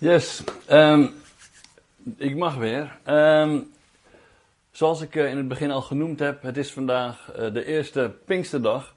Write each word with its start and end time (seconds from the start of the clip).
Yes, 0.00 0.44
ehm, 0.66 1.06
ik 2.16 2.36
mag 2.36 2.56
weer. 2.56 2.98
Ehm, 3.04 3.60
zoals 4.70 5.00
ik 5.00 5.16
eh, 5.16 5.30
in 5.30 5.36
het 5.36 5.48
begin 5.48 5.70
al 5.70 5.82
genoemd 5.82 6.18
heb, 6.18 6.42
het 6.42 6.56
is 6.56 6.72
vandaag 6.72 7.32
eh, 7.32 7.52
de 7.52 7.64
eerste 7.64 8.14
Pinksterdag. 8.24 8.94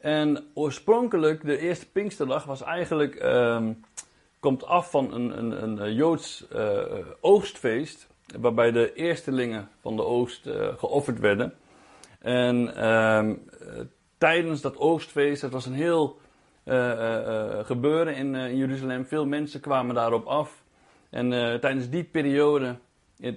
En 0.00 0.44
oorspronkelijk, 0.54 1.44
de 1.44 1.58
eerste 1.58 1.86
Pinksterdag 1.90 2.44
was 2.44 2.62
eigenlijk, 2.62 3.14
ehm, 3.14 3.72
komt 4.40 4.64
af 4.64 4.90
van 4.90 5.14
een, 5.14 5.38
een, 5.38 5.62
een 5.62 5.78
eh, 5.78 5.96
Joods 5.96 6.44
oogstfeest, 7.20 8.06
waarbij 8.40 8.70
de 8.70 8.94
eerstelingen 8.94 9.68
van 9.80 9.96
de 9.96 10.04
oogst 10.04 10.48
geofferd 10.76 11.18
werden. 11.18 11.54
En 12.18 12.74
tijdens 14.18 14.60
dat 14.60 14.76
oogstfeest, 14.76 15.42
het 15.42 15.52
was 15.52 15.66
een 15.66 15.74
heel 15.74 16.18
gebeuren 17.64 18.16
in, 18.16 18.34
in, 18.34 18.56
Jeruzalem. 18.56 19.06
Veel 19.06 19.26
mensen 19.26 19.60
kwamen 19.60 19.94
daarop 19.94 20.26
af. 20.26 20.64
En 21.10 21.30
tijdens 21.60 21.88
die 21.88 22.04
periode, 22.04 22.76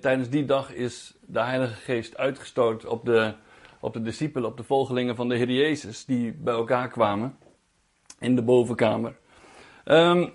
tijdens 0.02 0.30
die 0.30 0.46
dag, 0.46 0.74
is 0.74 1.14
de 1.26 1.40
Heilige 1.40 1.74
Geest 1.74 2.18
uitgestort 2.18 2.86
op 2.86 3.06
de, 3.06 3.34
op 3.80 3.94
de 3.94 4.02
discipelen, 4.02 4.50
op 4.50 4.58
de 4.58 4.64
volgelingen 4.64 5.16
van 5.16 5.30
de 5.30 5.36
Heer 5.36 5.52
Jezus, 5.52 6.06
die 6.06 6.32
bij 6.32 6.54
elkaar 6.54 6.88
kwamen 6.88 7.38
in 8.20 8.36
de 8.36 8.42
bovenkamer. 8.42 9.16
Um, 9.86 10.34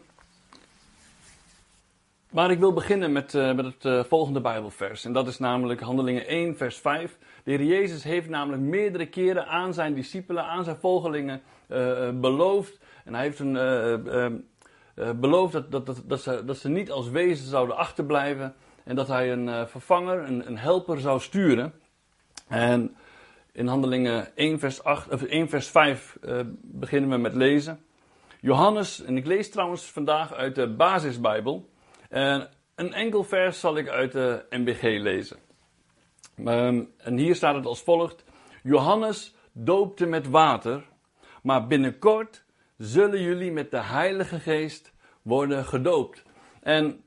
maar 2.35 2.51
ik 2.51 2.59
wil 2.59 2.73
beginnen 2.73 3.13
met, 3.13 3.33
met 3.33 3.75
het 3.83 4.07
volgende 4.07 4.41
Bijbelvers. 4.41 5.05
En 5.05 5.13
dat 5.13 5.29
is 5.29 5.39
namelijk 5.39 5.81
Handelingen 5.81 6.27
1, 6.27 6.57
vers 6.57 6.77
5. 6.77 7.19
De 7.45 7.51
Heer 7.51 7.63
Jezus 7.63 8.05
heeft 8.05 8.29
namelijk 8.29 8.63
meerdere 8.63 9.07
keren 9.07 9.47
aan 9.47 9.75
zijn 9.75 9.95
discipelen, 9.95 10.45
aan 10.45 10.65
zijn 10.65 10.77
volgelingen 10.77 11.43
beloofd 12.21 12.79
en 13.05 13.15
hij 13.15 13.23
heeft 13.23 13.39
een, 13.39 13.55
uh, 13.55 14.27
uh, 14.95 15.11
beloofd 15.11 15.53
dat, 15.53 15.71
dat, 15.71 15.87
dat, 15.87 16.03
dat, 16.07 16.21
ze, 16.21 16.45
dat 16.45 16.57
ze 16.57 16.69
niet 16.69 16.91
als 16.91 17.09
wezen 17.09 17.47
zouden 17.47 17.77
achterblijven. 17.77 18.55
En 18.85 18.97
dat 18.97 19.09
hij 19.09 19.33
een 19.33 19.69
vervanger, 19.69 20.29
een, 20.29 20.47
een 20.47 20.59
helper 20.59 21.01
zou 21.01 21.21
sturen. 21.21 21.73
En 22.49 22.97
in 23.53 23.67
handelingen 23.67 24.37
1 24.37 24.59
vers, 24.59 24.85
8, 24.85 25.13
of 25.13 25.23
1 25.23 25.49
vers 25.49 25.69
5 25.69 26.19
beginnen 26.63 27.11
we 27.11 27.17
met 27.17 27.35
lezen. 27.35 27.81
Johannes, 28.41 29.03
en 29.03 29.17
ik 29.17 29.27
lees 29.27 29.51
trouwens 29.51 29.85
vandaag 29.85 30.33
uit 30.33 30.55
de 30.55 30.75
basisbijbel. 30.75 31.69
En 32.09 32.49
een 32.75 32.93
enkel 32.93 33.25
vers 33.25 33.61
zal 33.61 33.77
ik 33.77 33.89
uit 33.89 34.13
de 34.13 34.47
NBG 34.51 34.83
lezen. 34.83 35.39
Um, 36.39 36.93
en 36.97 37.17
hier 37.17 37.35
staat 37.35 37.55
het 37.55 37.67
als 37.67 37.83
volgt. 37.83 38.25
Johannes 38.63 39.35
doopte 39.53 40.07
met 40.07 40.29
water, 40.29 40.85
maar 41.43 41.67
binnenkort 41.67 42.44
zullen 42.77 43.23
jullie 43.23 43.53
met 43.53 43.71
de 43.71 43.83
Heilige 43.83 44.41
Geest 44.41 44.93
worden 45.23 45.65
gedoopt. 45.65 46.23
En 46.63 47.05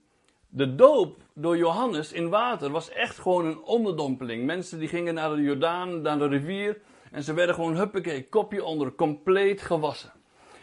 de 0.49 0.75
doop 0.75 1.17
door 1.33 1.57
Johannes 1.57 2.11
in 2.11 2.29
water 2.29 2.69
was 2.69 2.89
echt 2.89 3.19
gewoon 3.19 3.45
een 3.45 3.63
onderdompeling. 3.63 4.45
Mensen 4.45 4.79
die 4.79 4.87
gingen 4.87 5.13
naar 5.13 5.35
de 5.35 5.41
Jordaan, 5.41 6.01
naar 6.01 6.17
de 6.17 6.27
rivier. 6.27 6.81
En 7.11 7.23
ze 7.23 7.33
werden 7.33 7.55
gewoon 7.55 7.75
huppakee, 7.75 8.29
kopje 8.29 8.63
onder, 8.63 8.91
compleet 8.91 9.61
gewassen. 9.61 10.11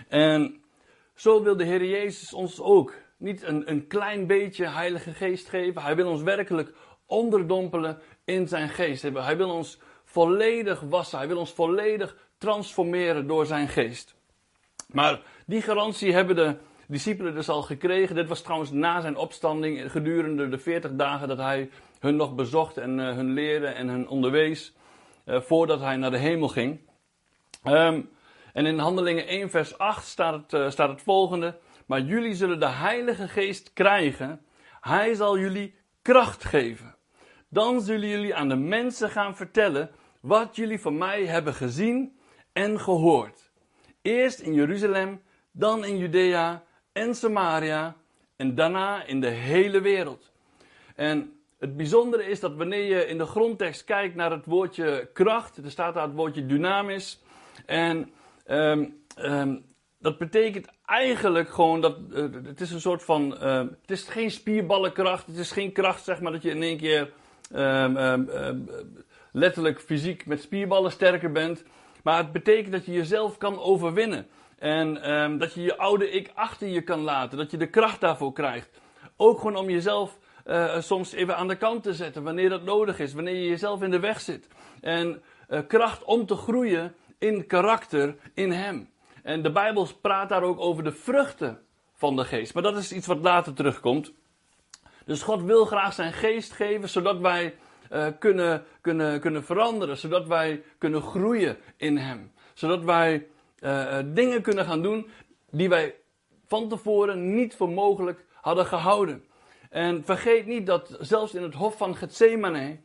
En 0.09 0.63
zo 1.15 1.43
wil 1.43 1.57
de 1.57 1.65
Heer 1.65 1.85
Jezus 1.85 2.33
ons 2.33 2.61
ook 2.61 2.95
niet 3.17 3.43
een, 3.43 3.71
een 3.71 3.87
klein 3.87 4.27
beetje 4.27 4.67
Heilige 4.67 5.13
Geest 5.13 5.49
geven. 5.49 5.83
Hij 5.83 5.97
wil 5.97 6.09
ons 6.09 6.23
werkelijk 6.23 6.75
onderdompelen 7.07 7.99
in 8.25 8.49
zijn 8.49 8.69
geest. 8.69 9.03
Hij 9.03 9.37
wil 9.37 9.51
ons 9.51 9.79
volledig 10.05 10.81
wassen. 10.81 11.19
Hij 11.19 11.29
wil 11.29 11.39
ons 11.39 11.53
volledig 11.53 12.17
transformeren 12.39 13.27
door 13.27 13.47
zijn 13.47 13.69
geest. 13.69 14.15
Maar 14.89 15.21
die 15.47 15.63
garantie 15.63 16.13
hebben 16.13 16.37
de 16.37 16.57
discipelen 16.89 17.35
dus 17.35 17.49
al 17.49 17.63
gekregen. 17.63 18.15
Dit 18.15 18.29
was 18.29 18.43
trouwens 18.43 18.71
na 18.71 19.01
zijn 19.01 19.17
opstanding, 19.17 19.91
gedurende 19.91 20.49
de 20.49 20.59
40 20.59 20.95
dagen 20.95 21.29
dat 21.29 21.39
hij 21.39 21.71
hun 22.01 22.17
nog 22.17 22.35
bezocht 22.35 22.77
en 22.77 22.99
uh, 22.99 23.15
hun 23.15 23.33
leerde 23.33 23.67
en 23.67 23.89
hun 23.89 24.09
onderwees. 24.09 24.75
Uh, 25.27 25.41
voordat 25.41 25.81
hij 25.81 25.97
naar 25.97 26.11
de 26.11 26.19
hemel 26.19 26.49
ging. 26.49 26.81
Um, 27.65 28.11
en 28.53 28.67
in 28.67 28.79
Handelingen 28.79 29.27
1, 29.27 29.51
vers 29.51 29.79
8 29.79 30.07
staat 30.07 30.35
het, 30.35 30.53
uh, 30.53 30.71
staat 30.71 30.89
het 30.89 31.03
volgende. 31.03 31.59
Maar 31.87 32.01
jullie 32.01 32.35
zullen 32.35 32.61
de 32.61 32.69
Heilige 32.69 33.29
Geest 33.29 33.73
krijgen. 33.73 34.41
Hij 34.81 35.15
zal 35.15 35.39
jullie 35.39 35.75
kracht 36.03 36.45
geven. 36.45 36.97
Dan 37.49 37.81
zullen 37.81 38.09
jullie 38.09 38.35
aan 38.35 38.49
de 38.49 38.57
mensen 38.57 39.11
gaan 39.11 39.37
vertellen 39.37 39.91
wat 40.21 40.57
jullie 40.57 40.81
van 40.81 40.99
mij 40.99 41.27
hebben 41.27 41.55
gezien 41.55 42.19
en 42.53 42.81
gehoord. 42.81 43.44
Eerst 44.05 44.41
in 44.41 44.55
Jeruzalem, 44.55 45.23
dan 45.51 45.85
in 45.85 45.99
Judea 45.99 46.63
en 46.93 47.15
Samaria 47.15 47.97
en 48.37 48.55
daarna 48.55 49.05
in 49.05 49.21
de 49.21 49.29
hele 49.29 49.81
wereld. 49.81 50.31
En 50.95 51.33
het 51.59 51.77
bijzondere 51.77 52.25
is 52.25 52.41
dat 52.41 52.55
wanneer 52.55 52.83
je 52.83 53.07
in 53.07 53.19
de 53.19 53.27
grondtekst 53.27 53.85
kijkt 53.85 54.15
naar 54.15 54.31
het 54.31 54.47
woordje 54.47 55.09
kracht, 55.13 55.57
er 55.57 55.71
staat 55.71 55.95
daar 55.95 56.03
het 56.03 56.15
woordje 56.15 56.47
dynamis. 56.47 57.23
En 57.67 58.11
um, 58.47 59.03
um, 59.19 59.65
dat 59.99 60.19
betekent 60.19 60.69
eigenlijk 60.87 61.49
gewoon 61.49 61.81
dat 61.81 61.97
uh, 62.11 62.27
het 62.45 62.61
is 62.61 62.71
een 62.71 62.81
soort 62.81 63.03
van. 63.05 63.37
Uh, 63.43 63.59
het 63.59 63.91
is 63.91 64.03
geen 64.03 64.31
spierballenkracht, 64.31 65.27
het 65.27 65.37
is 65.37 65.53
geen 65.53 65.73
kracht 65.73 66.05
zeg 66.05 66.21
maar 66.21 66.33
dat 66.33 66.43
je 66.43 66.51
in 66.51 66.63
één 66.63 66.79
keer 66.79 67.13
letterlijk 69.33 69.81
fysiek 69.81 70.27
met 70.27 70.43
spierballen 70.43 70.93
sterker 70.93 71.33
bent. 71.33 71.65
Maar 72.05 72.19
het 72.19 72.33
betekent 72.33 72.73
dat 72.73 72.87
je 72.87 72.93
jezelf 72.93 73.37
kan 73.39 73.59
overwinnen. 73.59 74.27
En 74.59 75.13
um, 75.13 75.39
dat 75.39 75.55
je 75.55 75.63
je 75.63 75.77
oude 75.77 76.11
ik 76.11 76.31
achter 76.35 76.69
je 76.69 76.83
kan 76.83 77.01
laten. 77.01 77.39
Dat 77.39 77.51
je 77.51 77.57
de 77.57 77.71
kracht 77.71 78.01
daarvoor 78.01 78.33
krijgt. 78.33 78.71
Ook 79.17 79.39
gewoon 79.39 79.57
om 79.57 79.71
jezelf 79.71 80.19
uh, 80.47 80.81
soms 80.81 81.13
even 81.13 81.37
aan 81.37 81.49
de 81.49 81.57
kant 81.57 81.83
te 81.83 81.95
zetten. 81.95 82.23
Wanneer 82.23 82.49
dat 82.49 82.63
nodig 82.63 82.99
is. 82.99 83.15
Wanneer 83.15 83.35
je 83.35 83.49
jezelf 83.49 83.83
in 83.83 83.91
de 83.91 84.01
weg 84.01 84.21
zit. 84.21 84.49
En 84.81 85.23
uh, 85.49 85.61
kracht 85.67 86.05
om 86.05 86.27
te 86.27 86.37
groeien 86.37 86.95
in 87.19 87.47
karakter 87.47 88.17
in 88.35 88.53
hem. 88.53 88.91
En 89.23 89.43
de 89.43 89.53
Bijbel 89.53 89.89
praat 90.01 90.29
daar 90.29 90.43
ook 90.43 90.61
over 90.61 90.85
de 90.85 90.93
vruchten 90.93 91.61
van 91.95 92.17
de 92.17 92.25
geest. 92.25 92.55
Maar 92.55 92.63
dat 92.63 92.77
is 92.77 92.93
iets 92.93 93.07
wat 93.07 93.21
later 93.21 93.55
terugkomt. 93.55 94.13
Dus 95.05 95.23
God 95.23 95.43
wil 95.43 95.65
graag 95.65 95.93
zijn 95.93 96.13
geest 96.13 96.53
geven, 96.53 96.89
zodat 96.89 97.19
wij 97.19 97.55
uh, 97.93 98.07
kunnen, 98.19 98.65
kunnen, 98.81 99.21
kunnen 99.21 99.45
veranderen. 99.45 99.97
Zodat 99.97 100.27
wij 100.27 100.63
kunnen 100.79 101.03
groeien 101.03 101.57
in 101.77 101.97
Hem. 101.97 102.33
Zodat 102.55 102.85
wij 102.85 103.27
uh, 103.61 103.99
dingen 104.05 104.43
kunnen 104.43 104.65
gaan 104.65 104.83
doen 104.83 105.09
die 105.51 105.69
wij 105.69 105.95
van 106.47 106.69
tevoren 106.69 107.35
niet 107.35 107.57
voor 107.57 107.71
mogelijk 107.71 108.25
hadden 108.41 108.67
gehouden. 108.67 109.25
En 109.71 110.05
vergeet 110.05 110.47
niet 110.47 110.67
dat 110.67 110.97
zelfs 111.01 111.35
in 111.35 111.43
het 111.43 111.55
hof 111.55 111.77
van 111.77 111.97
Gethsemane, 111.97 112.79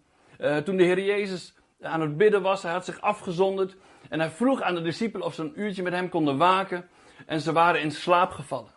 toen 0.64 0.78
de 0.78 0.84
Heer 0.84 1.00
Jezus 1.00 1.54
aan 1.82 2.02
het 2.02 2.18
bidden 2.18 2.42
was, 2.42 2.64
hij 2.64 2.72
had 2.72 2.86
zich 2.86 3.02
afgezonderd. 3.02 3.76
En 4.10 4.20
hij 4.20 4.30
vroeg 4.30 4.62
aan 4.62 4.76
de 4.76 4.82
discipelen 4.82 5.26
of 5.26 5.34
ze 5.34 5.42
een 5.42 5.62
uurtje 5.62 5.84
met 5.84 5.94
hem 5.94 6.10
konden 6.10 6.38
waken. 6.38 6.90
En 7.26 7.42
ze 7.42 7.52
waren 7.52 7.82
in 7.82 7.92
slaap 7.92 8.32
gevallen. 8.32 8.72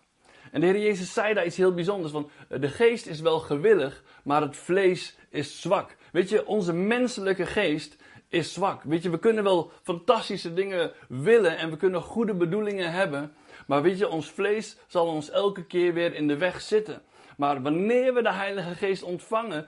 En 0.50 0.60
de 0.60 0.66
Heer 0.66 0.78
Jezus 0.78 1.12
zei 1.12 1.34
daar 1.34 1.46
iets 1.46 1.56
heel 1.56 1.74
bijzonders. 1.74 2.12
Want 2.12 2.30
de 2.48 2.68
geest 2.68 3.06
is 3.06 3.20
wel 3.20 3.38
gewillig, 3.38 4.02
maar 4.24 4.40
het 4.40 4.56
vlees 4.56 5.16
is 5.30 5.60
zwak. 5.60 5.96
Weet 6.12 6.28
je, 6.28 6.46
onze 6.46 6.72
menselijke 6.72 7.46
geest 7.46 7.96
is 8.28 8.52
zwak. 8.52 8.82
Weet 8.82 9.02
je, 9.02 9.10
we 9.10 9.18
kunnen 9.18 9.44
wel 9.44 9.70
fantastische 9.82 10.54
dingen 10.54 10.92
willen 11.08 11.58
en 11.58 11.70
we 11.70 11.76
kunnen 11.76 12.02
goede 12.02 12.34
bedoelingen 12.34 12.92
hebben. 12.92 13.34
Maar 13.66 13.82
weet 13.82 13.98
je, 13.98 14.08
ons 14.08 14.30
vlees 14.30 14.76
zal 14.86 15.06
ons 15.06 15.30
elke 15.30 15.64
keer 15.64 15.94
weer 15.94 16.14
in 16.14 16.28
de 16.28 16.36
weg 16.36 16.60
zitten. 16.60 17.02
Maar 17.36 17.62
wanneer 17.62 18.14
we 18.14 18.22
de 18.22 18.32
Heilige 18.32 18.74
Geest 18.74 19.02
ontvangen, 19.02 19.66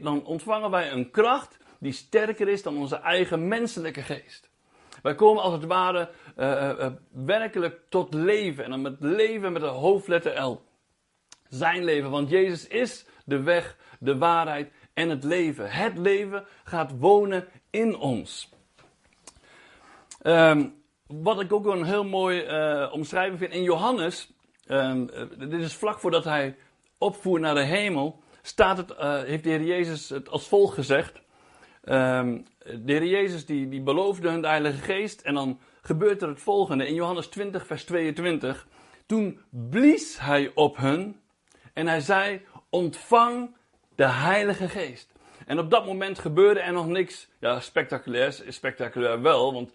dan 0.00 0.24
ontvangen 0.24 0.70
wij 0.70 0.92
een 0.92 1.10
kracht 1.10 1.56
die 1.78 1.92
sterker 1.92 2.48
is 2.48 2.62
dan 2.62 2.76
onze 2.76 2.96
eigen 2.96 3.48
menselijke 3.48 4.02
geest. 4.02 4.50
Wij 5.02 5.14
komen 5.14 5.42
als 5.42 5.52
het 5.52 5.64
ware 5.64 6.10
uh, 6.36 6.46
uh, 6.78 6.86
werkelijk 7.10 7.80
tot 7.88 8.14
leven. 8.14 8.64
En 8.64 8.70
dan 8.70 8.82
met 8.82 8.96
leven 9.00 9.52
met 9.52 9.62
de 9.62 9.68
hoofdletter 9.68 10.40
L. 10.42 10.62
Zijn 11.48 11.84
leven, 11.84 12.10
want 12.10 12.30
Jezus 12.30 12.66
is 12.66 13.06
de 13.24 13.42
weg, 13.42 13.76
de 14.00 14.18
waarheid 14.18 14.72
en 14.98 15.08
het 15.08 15.24
leven. 15.24 15.70
Het 15.70 15.98
leven 15.98 16.44
gaat 16.64 16.92
wonen 16.98 17.48
in 17.70 17.96
ons. 17.96 18.50
Um, 20.22 20.74
wat 21.06 21.40
ik 21.40 21.52
ook 21.52 21.66
een 21.66 21.84
heel 21.84 22.04
mooi 22.04 22.44
uh, 22.44 22.92
omschrijving 22.92 23.38
vind 23.38 23.52
in 23.52 23.62
Johannes, 23.62 24.32
um, 24.66 25.10
dit 25.38 25.60
is 25.60 25.74
vlak 25.74 25.98
voordat 25.98 26.24
hij 26.24 26.56
opvoert 26.98 27.42
naar 27.42 27.54
de 27.54 27.64
hemel, 27.64 28.22
staat 28.42 28.76
het, 28.76 28.90
uh, 28.90 29.22
heeft 29.22 29.44
de 29.44 29.50
Heer 29.50 29.64
Jezus 29.64 30.08
het 30.08 30.28
als 30.28 30.48
volgt 30.48 30.74
gezegd. 30.74 31.20
Um, 31.84 32.46
de 32.58 32.92
Heer 32.92 33.06
Jezus 33.06 33.46
die, 33.46 33.68
die 33.68 33.82
beloofde 33.82 34.28
hun 34.28 34.40
de 34.40 34.48
Heilige 34.48 34.82
Geest 34.82 35.20
en 35.20 35.34
dan 35.34 35.58
gebeurt 35.82 36.22
er 36.22 36.28
het 36.28 36.40
volgende. 36.40 36.86
In 36.86 36.94
Johannes 36.94 37.26
20 37.26 37.66
vers 37.66 37.84
22, 37.84 38.66
toen 39.06 39.40
blies 39.50 40.18
hij 40.20 40.50
op 40.54 40.76
hun 40.76 41.20
en 41.72 41.86
hij 41.86 42.00
zei, 42.00 42.42
ontvang 42.70 43.56
de 43.98 44.08
Heilige 44.08 44.68
Geest. 44.68 45.12
En 45.46 45.58
op 45.58 45.70
dat 45.70 45.86
moment 45.86 46.18
gebeurde 46.18 46.60
er 46.60 46.72
nog 46.72 46.86
niks 46.86 47.28
ja, 47.40 47.60
spectaculairs. 47.60 48.42
Spectaculair 48.48 49.22
wel, 49.22 49.52
want 49.52 49.72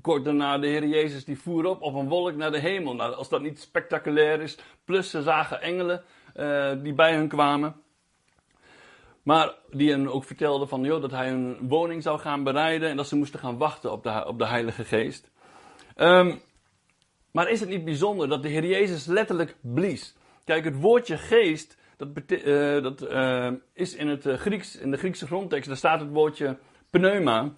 kort 0.00 0.24
daarna 0.24 0.58
de 0.58 0.66
Heer 0.66 0.86
Jezus 0.86 1.24
die 1.24 1.38
voer 1.38 1.66
op 1.66 1.82
op 1.82 1.94
een 1.94 2.08
wolk 2.08 2.34
naar 2.34 2.50
de 2.50 2.58
hemel. 2.58 2.94
Nou, 2.94 3.14
als 3.14 3.28
dat 3.28 3.42
niet 3.42 3.60
spectaculair 3.60 4.40
is, 4.40 4.58
plus 4.84 5.10
ze 5.10 5.22
zagen 5.22 5.60
engelen, 5.60 6.02
eh, 6.34 6.72
die 6.82 6.92
bij 6.92 7.12
hen 7.12 7.28
kwamen. 7.28 7.74
Maar 9.22 9.54
die 9.70 9.90
hen 9.90 10.12
ook 10.12 10.24
vertelde 10.24 10.66
van, 10.66 10.82
joh, 10.82 11.00
dat 11.00 11.10
hij 11.10 11.30
een 11.30 11.68
woning 11.68 12.02
zou 12.02 12.18
gaan 12.18 12.44
bereiden 12.44 12.88
en 12.88 12.96
dat 12.96 13.08
ze 13.08 13.16
moesten 13.16 13.40
gaan 13.40 13.58
wachten 13.58 13.92
op 13.92 14.02
de, 14.02 14.26
op 14.26 14.38
de 14.38 14.46
Heilige 14.46 14.84
Geest. 14.84 15.30
Ehm, 15.96 16.36
maar 17.30 17.50
is 17.50 17.60
het 17.60 17.68
niet 17.68 17.84
bijzonder 17.84 18.28
dat 18.28 18.42
de 18.42 18.48
Heer 18.48 18.66
Jezus 18.66 19.06
letterlijk 19.06 19.56
blies? 19.60 20.14
Kijk, 20.44 20.64
het 20.64 20.80
woordje 20.80 21.18
geest, 21.18 21.76
dat, 22.06 22.30
uh, 22.30 22.82
dat 22.82 23.02
uh, 23.02 23.50
is 23.72 23.94
in, 23.94 24.08
het 24.08 24.24
Grieks, 24.24 24.76
in 24.76 24.90
de 24.90 24.96
Griekse 24.96 25.26
grondtekst, 25.26 25.68
daar 25.68 25.76
staat 25.76 26.00
het 26.00 26.10
woordje 26.10 26.58
pneuma. 26.90 27.52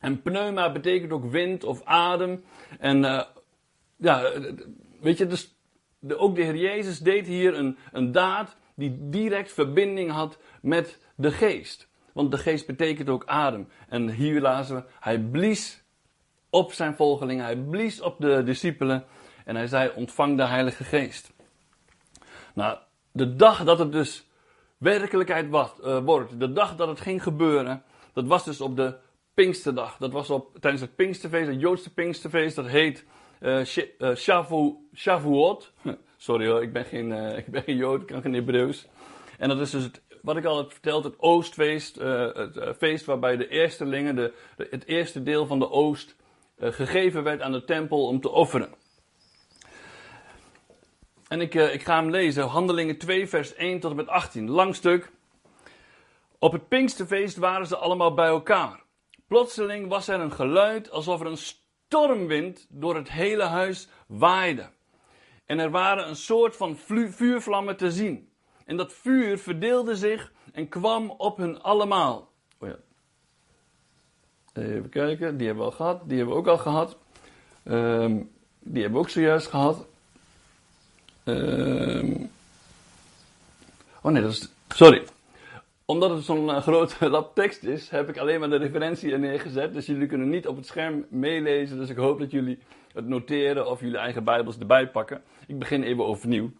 En 0.00 0.22
pneuma 0.22 0.72
betekent 0.72 1.12
ook 1.12 1.30
wind 1.30 1.64
of 1.64 1.84
adem. 1.84 2.44
En 2.78 3.26
ja, 3.96 4.32
weet 5.00 5.18
je, 5.18 5.26
dus 5.26 5.56
de, 5.98 6.16
ook 6.16 6.34
de 6.34 6.42
Heer 6.42 6.56
Jezus 6.56 6.98
deed 6.98 7.26
hier 7.26 7.54
een, 7.54 7.78
een 7.92 8.12
daad 8.12 8.56
die 8.74 8.96
direct 9.00 9.52
verbinding 9.52 10.10
had 10.10 10.38
met 10.62 10.98
de 11.14 11.30
geest. 11.30 11.88
Want 12.12 12.30
de 12.30 12.38
geest 12.38 12.66
betekent 12.66 13.08
ook 13.08 13.26
adem. 13.26 13.68
En 13.88 14.10
hier 14.10 14.40
lazen 14.40 14.76
we, 14.76 14.84
hij 15.00 15.20
blies 15.20 15.84
op 16.50 16.72
zijn 16.72 16.94
volgelingen, 16.94 17.44
hij 17.44 17.56
blies 17.56 18.00
op 18.00 18.20
de 18.20 18.42
discipelen 18.42 19.04
en 19.44 19.56
hij 19.56 19.66
zei, 19.66 19.92
ontvang 19.94 20.36
de 20.36 20.44
Heilige 20.44 20.84
Geest. 20.84 21.32
Nou, 22.54 22.78
de 23.16 23.36
dag 23.36 23.64
dat 23.64 23.78
het 23.78 23.92
dus 23.92 24.26
werkelijkheid 24.78 25.46
uh, 25.46 25.98
wordt, 25.98 26.40
de 26.40 26.52
dag 26.52 26.76
dat 26.76 26.88
het 26.88 27.00
ging 27.00 27.22
gebeuren, 27.22 27.82
dat 28.12 28.26
was 28.26 28.44
dus 28.44 28.60
op 28.60 28.76
de 28.76 28.96
Pinksterdag. 29.34 29.96
Dat 29.96 30.12
was 30.12 30.30
op, 30.30 30.58
tijdens 30.60 30.82
het 30.82 30.96
Pinksterfeest, 30.96 31.48
het 31.48 31.60
Joodse 31.60 31.94
Pinksterfeest, 31.94 32.56
dat 32.56 32.66
heet 32.66 33.04
uh, 33.40 33.64
Shavuot. 34.94 35.72
Sorry 36.16 36.48
hoor, 36.48 36.62
ik 36.62 36.72
ben 36.72 36.84
geen, 36.84 37.12
ik 37.42 37.46
ben 37.46 37.62
geen 37.62 37.76
Jood, 37.76 38.00
ik 38.00 38.06
kan 38.06 38.22
geen 38.22 38.34
Hebreeuws. 38.34 38.86
En 39.38 39.48
dat 39.48 39.60
is 39.60 39.70
dus 39.70 39.90
wat 40.22 40.36
ik 40.36 40.44
al 40.44 40.56
heb 40.56 40.72
verteld, 40.72 41.04
het 41.04 41.18
Oostfeest. 41.18 41.96
Het 41.96 42.76
feest 42.78 43.04
waarbij 43.04 43.36
de 43.36 43.48
eerstelingen, 43.48 44.16
de, 44.16 44.32
het 44.56 44.86
eerste 44.86 45.22
deel 45.22 45.46
van 45.46 45.58
de 45.58 45.70
Oost, 45.70 46.16
gegeven 46.58 47.22
werd 47.22 47.40
aan 47.40 47.52
de 47.52 47.64
tempel 47.64 48.06
om 48.06 48.20
te 48.20 48.30
offeren. 48.30 48.74
En 51.28 51.40
ik, 51.40 51.54
ik 51.54 51.82
ga 51.82 51.96
hem 52.00 52.10
lezen, 52.10 52.44
Handelingen 52.44 52.98
2, 52.98 53.28
vers 53.28 53.54
1 53.54 53.80
tot 53.80 53.90
en 53.90 53.96
met 53.96 54.08
18. 54.08 54.50
Lang 54.50 54.74
stuk. 54.74 55.10
Op 56.38 56.52
het 56.52 56.68
Pinksterfeest 56.68 57.36
waren 57.36 57.66
ze 57.66 57.76
allemaal 57.76 58.14
bij 58.14 58.26
elkaar. 58.26 58.84
Plotseling 59.26 59.88
was 59.88 60.08
er 60.08 60.20
een 60.20 60.32
geluid 60.32 60.90
alsof 60.90 61.20
er 61.20 61.26
een 61.26 61.36
stormwind 61.88 62.66
door 62.70 62.96
het 62.96 63.10
hele 63.10 63.42
huis 63.42 63.88
waaide. 64.06 64.68
En 65.44 65.58
er 65.58 65.70
waren 65.70 66.08
een 66.08 66.16
soort 66.16 66.56
van 66.56 66.76
vuurvlammen 66.76 67.76
te 67.76 67.90
zien. 67.90 68.32
En 68.64 68.76
dat 68.76 68.92
vuur 68.92 69.38
verdeelde 69.38 69.96
zich 69.96 70.32
en 70.52 70.68
kwam 70.68 71.10
op 71.10 71.36
hun 71.36 71.62
allemaal. 71.62 72.32
Oh 72.58 72.68
ja. 72.68 72.76
Even 74.52 74.88
kijken, 74.88 75.36
die 75.36 75.46
hebben 75.46 75.64
we 75.64 75.70
al 75.70 75.76
gehad. 75.76 76.08
Die 76.08 76.16
hebben 76.16 76.34
we 76.34 76.40
ook 76.40 76.48
al 76.48 76.58
gehad. 76.58 76.96
Um, 77.64 78.30
die 78.58 78.82
hebben 78.82 79.00
we 79.00 79.06
ook 79.06 79.12
zojuist 79.12 79.46
gehad. 79.46 79.86
Um, 81.28 82.30
oh 84.02 84.12
nee, 84.12 84.22
dat 84.22 84.30
is. 84.30 84.48
Sorry 84.68 85.02
omdat 85.86 86.10
het 86.10 86.24
zo'n 86.24 86.48
uh, 86.48 86.56
grote 86.56 87.10
lab 87.10 87.34
tekst 87.40 87.62
is, 87.62 87.88
heb 87.88 88.08
ik 88.08 88.18
alleen 88.18 88.40
maar 88.40 88.50
de 88.50 88.56
referentie 88.56 89.12
er 89.12 89.18
neergezet. 89.18 89.72
Dus 89.72 89.86
jullie 89.86 90.06
kunnen 90.06 90.28
niet 90.28 90.46
op 90.46 90.56
het 90.56 90.66
scherm 90.66 91.06
meelezen. 91.08 91.78
Dus 91.78 91.88
ik 91.88 91.96
hoop 91.96 92.18
dat 92.18 92.30
jullie 92.30 92.58
het 92.92 93.06
noteren 93.06 93.70
of 93.70 93.80
jullie 93.80 93.98
eigen 93.98 94.24
Bijbels 94.24 94.58
erbij 94.58 94.88
pakken. 94.88 95.22
Ik 95.46 95.58
begin 95.58 95.82
even 95.82 96.04
overnieuw. 96.04 96.50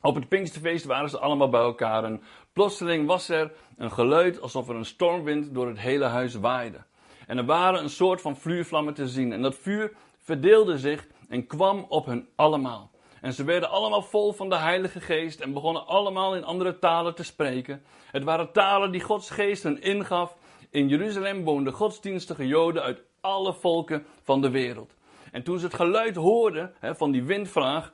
Op 0.00 0.14
het 0.14 0.28
Pinksterfeest 0.28 0.84
waren 0.84 1.10
ze 1.10 1.18
allemaal 1.18 1.48
bij 1.48 1.60
elkaar 1.60 2.04
en 2.04 2.22
plotseling 2.52 3.06
was 3.06 3.28
er 3.28 3.52
een 3.76 3.92
geluid 3.92 4.40
alsof 4.40 4.68
er 4.68 4.74
een 4.74 4.84
stormwind 4.84 5.54
door 5.54 5.68
het 5.68 5.78
hele 5.78 6.04
huis 6.04 6.34
waaide. 6.34 6.78
En 7.26 7.38
er 7.38 7.44
waren 7.44 7.82
een 7.82 7.90
soort 7.90 8.20
van 8.20 8.36
vuurvlammen 8.36 8.94
te 8.94 9.08
zien 9.08 9.32
en 9.32 9.42
dat 9.42 9.54
vuur 9.54 9.92
verdeelde 10.18 10.78
zich 10.78 11.06
en 11.28 11.46
kwam 11.46 11.86
op 11.88 12.06
hen 12.06 12.28
allemaal. 12.34 12.90
En 13.24 13.32
ze 13.32 13.44
werden 13.44 13.70
allemaal 13.70 14.02
vol 14.02 14.32
van 14.32 14.48
de 14.48 14.56
Heilige 14.56 15.00
Geest 15.00 15.40
en 15.40 15.52
begonnen 15.52 15.86
allemaal 15.86 16.36
in 16.36 16.44
andere 16.44 16.78
talen 16.78 17.14
te 17.14 17.24
spreken. 17.24 17.82
Het 18.10 18.24
waren 18.24 18.52
talen 18.52 18.90
die 18.90 19.00
Gods 19.00 19.30
Geest 19.30 19.62
hen 19.62 19.82
ingaf. 19.82 20.36
In 20.70 20.88
Jeruzalem 20.88 21.44
woonden 21.44 21.72
godsdienstige 21.72 22.46
Joden 22.46 22.82
uit 22.82 23.02
alle 23.20 23.54
volken 23.54 24.06
van 24.22 24.40
de 24.40 24.50
wereld. 24.50 24.94
En 25.32 25.42
toen 25.42 25.58
ze 25.58 25.64
het 25.64 25.74
geluid 25.74 26.16
hoorden 26.16 26.74
hè, 26.78 26.94
van 26.94 27.10
die 27.10 27.24
windvraag, 27.24 27.92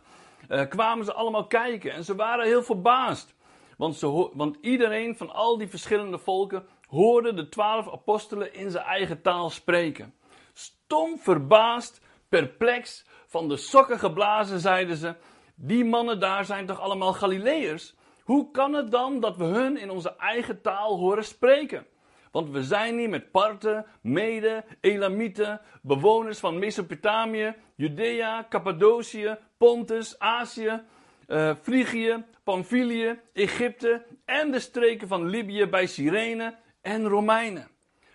eh, 0.49 0.69
kwamen 0.69 1.05
ze 1.05 1.13
allemaal 1.13 1.47
kijken 1.47 1.93
en 1.93 2.05
ze 2.05 2.15
waren 2.15 2.47
heel 2.47 2.63
verbaasd. 2.63 3.35
Want, 3.77 3.97
ze, 3.97 4.31
want 4.33 4.57
iedereen 4.61 5.17
van 5.17 5.31
al 5.31 5.59
die 5.59 5.69
verschillende 5.69 6.19
volken 6.19 6.67
hoorde 6.89 7.35
de 7.35 7.49
twaalf 7.49 7.93
apostelen 7.93 8.55
in 8.55 8.71
zijn 8.71 8.85
eigen 8.85 9.23
taal 9.23 9.51
spreken. 9.51 10.15
Stom 10.53 11.19
verbaasd, 11.19 12.01
perplex, 12.29 13.05
van 13.31 13.49
de 13.49 13.57
sokken 13.57 13.99
geblazen, 13.99 14.61
zeiden 14.61 14.97
ze. 14.97 15.15
Die 15.55 15.85
mannen 15.85 16.21
daar 16.21 16.45
zijn 16.45 16.67
toch 16.67 16.81
allemaal 16.81 17.13
Galileërs? 17.13 17.95
Hoe 18.23 18.51
kan 18.51 18.73
het 18.73 18.91
dan 18.91 19.21
dat 19.21 19.37
we 19.37 19.45
hun 19.45 19.77
in 19.77 19.91
onze 19.91 20.17
eigen 20.17 20.61
taal 20.61 20.99
horen 20.99 21.25
spreken? 21.25 21.87
Want 22.33 22.51
we 22.51 22.63
zijn 22.63 22.99
hier 22.99 23.09
met 23.09 23.31
Parten, 23.31 23.87
Mede, 24.01 24.65
Elamieten, 24.81 25.61
bewoners 25.83 26.39
van 26.39 26.59
Mesopotamië, 26.59 27.55
Judea, 27.75 28.47
Cappadocië, 28.49 29.39
Pontus, 29.57 30.19
Azië, 30.19 30.83
uh, 31.29 31.55
Frigië, 31.63 32.25
Pamphylië, 32.45 33.21
Egypte 33.33 34.07
en 34.25 34.51
de 34.51 34.61
streken 34.61 35.09
van 35.09 35.27
Libië 35.27 35.67
bij 35.67 35.87
Cyrene 35.87 36.55
en 36.81 37.09
Romeinen. 37.09 37.69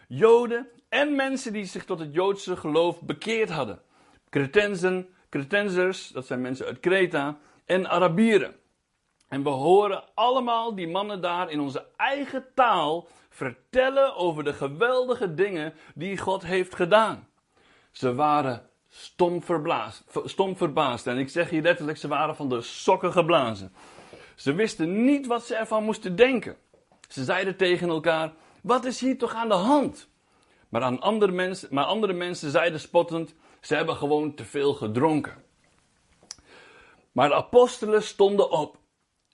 Joden 0.07 0.67
en 0.89 1.15
mensen 1.15 1.53
die 1.53 1.65
zich 1.65 1.85
tot 1.85 1.99
het 1.99 2.13
Joodse 2.13 2.55
geloof 2.55 3.01
bekeerd 3.01 3.49
hadden. 3.49 3.84
Cretensen, 4.35 5.09
Cretensers, 5.29 6.07
dat 6.07 6.25
zijn 6.25 6.41
mensen 6.41 6.65
uit 6.65 6.79
Kreta, 6.79 7.37
en 7.65 7.89
Arabieren. 7.89 8.55
En 9.27 9.43
we 9.43 9.49
horen 9.49 10.03
allemaal 10.13 10.75
die 10.75 10.87
mannen 10.87 11.21
daar 11.21 11.51
in 11.51 11.59
onze 11.59 11.85
eigen 11.95 12.45
taal 12.55 13.07
vertellen 13.29 14.15
over 14.15 14.43
de 14.43 14.53
geweldige 14.53 15.33
dingen 15.33 15.73
die 15.93 16.17
God 16.17 16.43
heeft 16.43 16.75
gedaan. 16.75 17.27
Ze 17.91 18.15
waren 18.15 18.69
stom, 18.89 19.43
verblaasd, 19.43 20.03
stom 20.25 20.55
verbaasd. 20.57 21.07
En 21.07 21.17
ik 21.17 21.29
zeg 21.29 21.49
hier 21.49 21.61
letterlijk, 21.61 21.97
ze 21.97 22.07
waren 22.07 22.35
van 22.35 22.49
de 22.49 22.61
sokken 22.61 23.11
geblazen. 23.11 23.73
Ze 24.35 24.53
wisten 24.53 25.05
niet 25.05 25.27
wat 25.27 25.45
ze 25.45 25.55
ervan 25.55 25.83
moesten 25.83 26.15
denken. 26.15 26.57
Ze 27.09 27.23
zeiden 27.23 27.55
tegen 27.55 27.89
elkaar: 27.89 28.33
Wat 28.61 28.85
is 28.85 28.99
hier 28.99 29.17
toch 29.17 29.33
aan 29.33 29.47
de 29.47 29.53
hand? 29.53 30.09
Maar, 30.69 30.81
aan 30.81 31.01
andere, 31.01 31.31
mensen, 31.31 31.67
maar 31.71 31.85
andere 31.85 32.13
mensen 32.13 32.51
zeiden 32.51 32.79
spottend: 32.79 33.35
Ze 33.65 33.75
hebben 33.75 33.95
gewoon 33.95 34.35
te 34.35 34.45
veel 34.45 34.73
gedronken. 34.73 35.43
Maar 37.11 37.27
de 37.27 37.35
apostelen 37.35 38.03
stonden 38.03 38.51
op. 38.51 38.77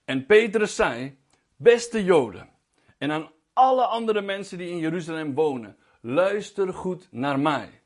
En 0.06 0.26
Petrus 0.26 0.76
zei: 0.76 1.18
Beste 1.56 2.04
Joden, 2.04 2.50
en 2.98 3.12
aan 3.12 3.32
alle 3.54 3.86
andere 3.86 4.22
mensen 4.22 4.58
die 4.58 4.70
in 4.70 4.78
Jeruzalem 4.78 5.34
wonen, 5.34 5.78
luister 6.02 6.74
goed 6.74 7.08
naar 7.12 7.40
mij. 7.40 7.82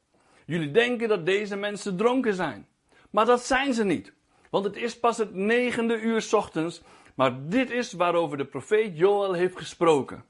Jullie 0.46 0.72
denken 0.72 1.08
dat 1.08 1.26
deze 1.26 1.56
mensen 1.56 1.98
dronken 1.98 2.34
zijn. 2.34 2.68
Maar 3.10 3.26
dat 3.26 3.46
zijn 3.46 3.74
ze 3.74 3.84
niet. 3.84 4.14
Want 4.50 4.66
het 4.66 4.76
is 4.76 5.00
pas 5.00 5.18
het 5.18 5.34
negende 5.34 6.00
uur 6.00 6.28
ochtends. 6.32 6.82
Maar 7.16 7.50
dit 7.50 7.70
is 7.70 7.94
waarover 7.94 8.38
de 8.38 8.46
profeet 8.46 8.98
Joel 8.98 9.34
heeft 9.34 9.58
gesproken. 9.58 10.26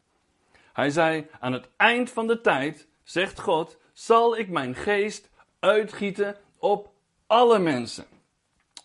Hij 0.73 0.89
zei: 0.89 1.27
Aan 1.39 1.53
het 1.53 1.69
eind 1.77 2.09
van 2.09 2.27
de 2.27 2.41
tijd, 2.41 2.87
zegt 3.03 3.39
God, 3.39 3.77
zal 3.93 4.37
ik 4.37 4.49
mijn 4.49 4.75
geest 4.75 5.33
uitgieten 5.65 6.35
op 6.57 6.89
alle 7.27 7.59
mensen. 7.59 8.05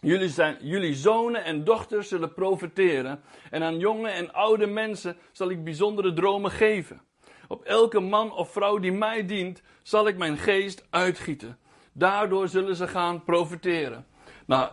Jullie, 0.01 0.29
zijn, 0.29 0.57
jullie 0.61 0.95
zonen 0.95 1.45
en 1.45 1.65
dochters 1.65 2.09
zullen 2.09 2.35
profiteren. 2.35 3.23
En 3.51 3.63
aan 3.63 3.79
jonge 3.79 4.09
en 4.09 4.33
oude 4.33 4.67
mensen 4.67 5.17
zal 5.33 5.51
ik 5.51 5.65
bijzondere 5.65 6.13
dromen 6.13 6.51
geven. 6.51 7.01
Op 7.49 7.65
elke 7.65 8.01
man 8.01 8.33
of 8.33 8.53
vrouw 8.53 8.79
die 8.79 8.93
mij 8.93 9.27
dient, 9.27 9.63
zal 9.83 10.09
ik 10.09 10.17
mijn 10.17 10.37
geest 10.37 10.87
uitgieten. 10.91 11.59
Daardoor 11.93 12.49
zullen 12.49 12.77
ze 12.77 12.89
gaan 12.89 13.25
profiteren. 13.25 14.07
Nou, 14.47 14.71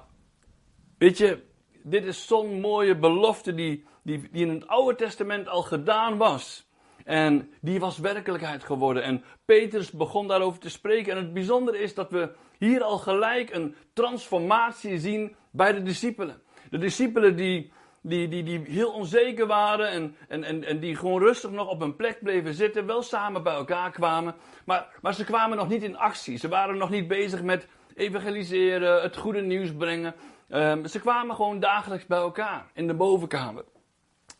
weet 0.97 1.17
je, 1.17 1.43
dit 1.83 2.05
is 2.05 2.27
zo'n 2.27 2.59
mooie 2.59 2.95
belofte 2.95 3.53
die, 3.53 3.85
die, 4.03 4.29
die 4.31 4.45
in 4.45 4.53
het 4.53 4.67
Oude 4.67 4.95
Testament 4.95 5.47
al 5.47 5.61
gedaan 5.61 6.17
was. 6.17 6.66
En 7.07 7.51
die 7.61 7.79
was 7.79 7.97
werkelijkheid 7.97 8.63
geworden. 8.63 9.03
En 9.03 9.23
Petrus 9.45 9.91
begon 9.91 10.27
daarover 10.27 10.59
te 10.59 10.69
spreken. 10.69 11.11
En 11.11 11.17
het 11.17 11.33
bijzondere 11.33 11.79
is 11.79 11.93
dat 11.93 12.11
we 12.11 12.29
hier 12.57 12.83
al 12.83 12.97
gelijk 12.97 13.53
een 13.53 13.75
transformatie 13.93 14.99
zien 14.99 15.35
bij 15.51 15.73
de 15.73 15.83
discipelen. 15.83 16.41
De 16.69 16.77
discipelen 16.77 17.35
die, 17.35 17.71
die, 18.01 18.27
die, 18.27 18.43
die 18.43 18.61
heel 18.65 18.91
onzeker 18.91 19.47
waren 19.47 19.89
en, 19.89 20.15
en, 20.27 20.43
en, 20.43 20.63
en 20.63 20.79
die 20.79 20.95
gewoon 20.95 21.21
rustig 21.21 21.51
nog 21.51 21.69
op 21.69 21.79
hun 21.79 21.95
plek 21.95 22.19
bleven 22.21 22.53
zitten, 22.53 22.85
wel 22.85 23.01
samen 23.01 23.43
bij 23.43 23.53
elkaar 23.53 23.91
kwamen, 23.91 24.35
maar, 24.65 24.87
maar 25.01 25.13
ze 25.13 25.23
kwamen 25.23 25.57
nog 25.57 25.69
niet 25.69 25.83
in 25.83 25.97
actie. 25.97 26.37
Ze 26.37 26.47
waren 26.47 26.77
nog 26.77 26.89
niet 26.89 27.07
bezig 27.07 27.43
met 27.43 27.67
evangeliseren, 27.95 29.01
het 29.01 29.17
goede 29.17 29.41
nieuws 29.41 29.73
brengen. 29.73 30.15
Ehm, 30.49 30.85
ze 30.85 30.99
kwamen 30.99 31.35
gewoon 31.35 31.59
dagelijks 31.59 32.05
bij 32.05 32.19
elkaar 32.19 32.65
in 32.73 32.87
de 32.87 32.93
bovenkamer. 32.93 33.63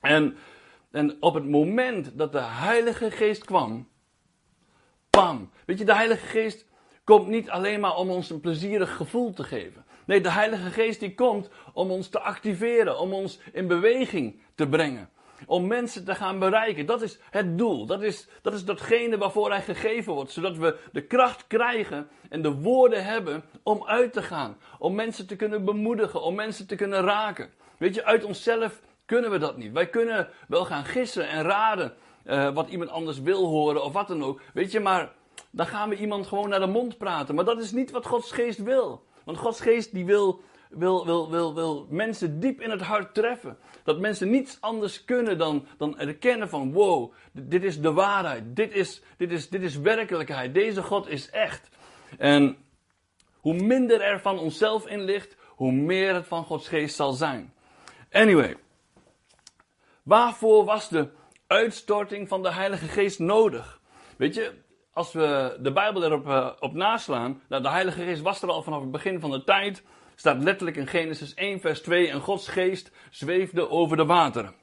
En, 0.02 0.38
en 0.98 1.18
op 1.20 1.34
het 1.34 1.50
moment 1.50 2.18
dat 2.18 2.32
de 2.32 2.42
Heilige 2.42 3.12
Geest 3.12 3.46
kwam, 3.46 3.88
pam. 5.10 5.50
Weet 5.66 5.80
je, 5.80 5.86
de 5.86 5.96
Heilige 5.96 6.26
Geest 6.26 6.66
komt 7.04 7.28
niet 7.28 7.50
alleen 7.50 7.80
maar 7.80 7.96
om 7.96 8.10
ons 8.10 8.30
een 8.30 8.40
plezierig 8.40 8.96
gevoel 8.96 9.34
te 9.34 9.44
geven. 9.44 9.86
Nee, 10.06 10.22
de 10.22 10.32
Heilige 10.32 10.70
Geest 10.70 11.00
die 11.00 11.16
komt 11.16 11.50
om 11.74 11.92
ons 11.92 12.10
te 12.10 12.20
activeren, 12.20 13.00
om 13.00 13.14
ons 13.14 13.40
in 13.54 13.68
beweging 13.68 14.42
te 14.56 14.68
brengen. 14.68 15.10
Om 15.46 15.68
mensen 15.68 16.06
te 16.06 16.16
gaan 16.16 16.40
bereiken. 16.40 16.86
Dat 16.86 17.02
is 17.02 17.20
het 17.30 17.58
doel. 17.58 17.86
Dat 17.86 18.02
is, 18.02 18.28
dat 18.42 18.54
is 18.54 18.66
datgene 18.66 19.18
waarvoor 19.18 19.50
hij 19.50 19.62
gegeven 19.62 20.14
wordt. 20.14 20.32
Zodat 20.32 20.58
we 20.58 20.78
de 20.92 21.02
kracht 21.02 21.48
krijgen 21.48 22.08
en 22.30 22.42
de 22.42 22.52
woorden 22.52 23.06
hebben 23.06 23.44
om 23.64 23.86
uit 23.86 24.14
te 24.14 24.22
gaan. 24.22 24.58
Om 24.80 24.96
mensen 24.96 25.28
te 25.28 25.36
kunnen 25.36 25.66
bemoedigen. 25.66 26.22
Om 26.22 26.36
mensen 26.36 26.68
te 26.68 26.76
kunnen 26.76 27.02
raken. 27.02 27.50
Weet 27.78 27.96
je, 27.96 28.06
uit 28.06 28.24
onszelf 28.24 28.82
kunnen 29.08 29.32
we 29.32 29.38
dat 29.38 29.58
niet. 29.58 29.72
Wij 29.72 29.88
kunnen 29.88 30.30
wel 30.48 30.66
gaan 30.66 30.86
gissen 30.86 31.28
en 31.28 31.44
raden 31.44 31.94
uh, 32.26 32.54
wat 32.54 32.70
iemand 32.70 32.90
anders 32.90 33.20
wil 33.20 33.46
horen 33.46 33.84
of 33.84 33.94
wat 33.94 34.08
dan 34.08 34.24
ook. 34.24 34.42
Weet 34.54 34.72
je, 34.72 34.80
maar 34.80 35.12
dan 35.52 35.66
gaan 35.66 35.90
we 35.90 35.96
iemand 35.96 36.28
gewoon 36.28 36.50
naar 36.50 36.60
de 36.60 36.68
mond 36.68 36.98
praten. 36.98 37.36
Maar 37.36 37.46
dat 37.46 37.60
is 37.60 37.72
niet 37.72 37.92
wat 37.92 38.06
Gods 38.06 38.32
geest 38.32 38.64
wil. 38.64 39.06
Want 39.24 39.38
Gods 39.38 39.62
geest 39.62 39.94
die 39.94 40.06
wil, 40.06 40.42
wil, 40.70 41.06
wil, 41.06 41.30
wil, 41.30 41.56
wil 41.56 41.88
mensen 41.90 42.40
diep 42.40 42.62
in 42.62 42.70
het 42.70 42.82
hart 42.82 43.14
treffen. 43.14 43.58
Dat 43.84 44.00
mensen 44.00 44.30
niets 44.30 44.58
anders 44.60 45.06
kunnen 45.06 45.38
dan, 45.38 45.66
dan 45.78 46.00
erkennen 46.00 46.50
van 46.50 46.74
wow, 46.74 47.14
dit 47.32 47.64
is 47.64 47.82
de 47.82 47.94
waarheid. 47.94 48.56
Dit 48.56 48.74
is, 48.74 49.02
dit, 49.18 49.32
is, 49.32 49.50
dit 49.50 49.62
is 49.62 49.78
werkelijkheid. 49.78 50.54
Deze 50.54 50.84
God 50.84 51.10
is 51.10 51.30
echt. 51.30 51.70
En 52.18 52.58
hoe 53.40 53.54
minder 53.54 54.02
er 54.02 54.20
van 54.20 54.40
onszelf 54.40 54.88
in 54.88 55.02
ligt, 55.02 55.36
hoe 55.48 55.72
meer 55.72 56.14
het 56.14 56.28
van 56.28 56.44
Gods 56.44 56.68
geest 56.68 56.96
zal 56.96 57.14
zijn. 57.14 57.54
Anyway, 58.12 58.56
waarvoor 60.08 60.66
was 60.66 60.90
de 60.90 61.10
uitstorting 61.48 62.28
van 62.28 62.44
de 62.44 62.52
Heilige 62.52 62.88
Geest 62.88 63.20
nodig? 63.20 63.80
Weet 64.18 64.36
je, 64.36 64.54
als 64.94 65.14
we 65.14 65.58
de 65.62 65.72
Bijbel 65.72 66.04
erop 66.04 66.28
uh, 66.28 66.52
op 66.60 66.74
naslaan, 66.74 67.42
nou, 67.50 67.62
de 67.62 67.70
Heilige 67.70 68.04
Geest 68.04 68.22
was 68.22 68.42
er 68.42 68.50
al 68.50 68.64
vanaf 68.64 68.82
het 68.82 68.92
begin 68.92 69.20
van 69.20 69.32
de 69.32 69.44
tijd. 69.44 69.84
Staat 70.16 70.44
letterlijk 70.44 70.78
in 70.78 70.88
Genesis 70.88 71.34
1, 71.34 71.60
vers 71.60 71.82
2: 71.82 72.10
En 72.10 72.22
Gods 72.22 72.48
geest 72.48 72.92
zweefde 73.10 73.70
over 73.70 73.98
de 73.98 74.06
wateren. 74.06 74.56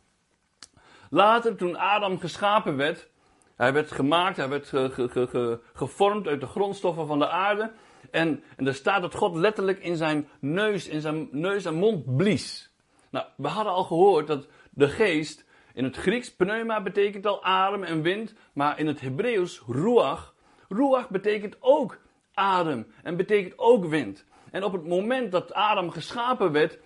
Later, 1.11 1.57
toen 1.57 1.77
Adam 1.77 2.19
geschapen 2.19 2.77
werd, 2.77 3.09
hij 3.57 3.73
werd 3.73 3.93
gemaakt, 3.93 4.37
hij 4.37 4.49
werd 4.49 4.67
ge, 4.69 4.91
ge, 4.91 5.27
ge, 5.27 5.61
gevormd 5.75 6.27
uit 6.27 6.41
de 6.41 6.47
grondstoffen 6.47 7.07
van 7.07 7.19
de 7.19 7.29
aarde. 7.29 7.73
En, 8.11 8.43
en 8.57 8.67
er 8.67 8.75
staat 8.75 9.03
dat 9.03 9.15
God 9.15 9.37
letterlijk 9.37 9.79
in 9.79 9.97
zijn 9.97 10.29
neus, 10.41 10.89
in 10.89 11.01
zijn 11.01 11.29
neus 11.31 11.65
en 11.65 11.75
mond 11.75 12.17
blies. 12.17 12.73
Nou, 13.11 13.27
we 13.37 13.49
hadden 13.49 13.73
al 13.73 13.85
gehoord 13.85 14.27
dat 14.27 14.47
de 14.75 14.89
geest 14.89 15.45
in 15.75 15.85
het 15.85 15.97
Grieks 15.97 16.35
pneuma 16.35 16.83
betekent 16.83 17.27
al 17.27 17.45
adem 17.45 17.83
en 17.83 18.03
wind, 18.03 18.35
maar 18.53 18.79
in 18.79 18.87
het 18.87 19.01
Hebreeuws 19.01 19.63
ruach. 19.67 20.35
Ruach 20.69 21.11
betekent 21.11 21.57
ook 21.61 21.99
adem 22.35 22.87
en 23.03 23.17
betekent 23.17 23.59
ook 23.59 23.85
wind. 23.85 24.25
En 24.51 24.65
op 24.65 24.73
het 24.73 24.87
moment 24.87 25.33
dat 25.33 25.53
Adam 25.53 25.91
geschapen 25.91 26.53
werd, 26.53 26.79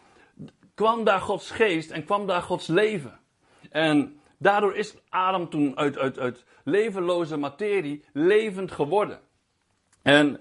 kwam 0.74 1.04
daar 1.04 1.20
Gods 1.20 1.50
geest 1.50 1.90
en 1.90 2.04
kwam 2.04 2.26
daar 2.26 2.42
Gods 2.42 2.66
leven. 2.66 3.18
En 3.70 4.20
daardoor 4.38 4.74
is 4.76 4.94
Adam 5.08 5.48
toen 5.48 5.76
uit, 5.76 5.98
uit, 5.98 6.18
uit 6.18 6.44
levenloze 6.64 7.36
materie 7.36 8.04
levend 8.12 8.72
geworden. 8.72 9.20
En 10.02 10.40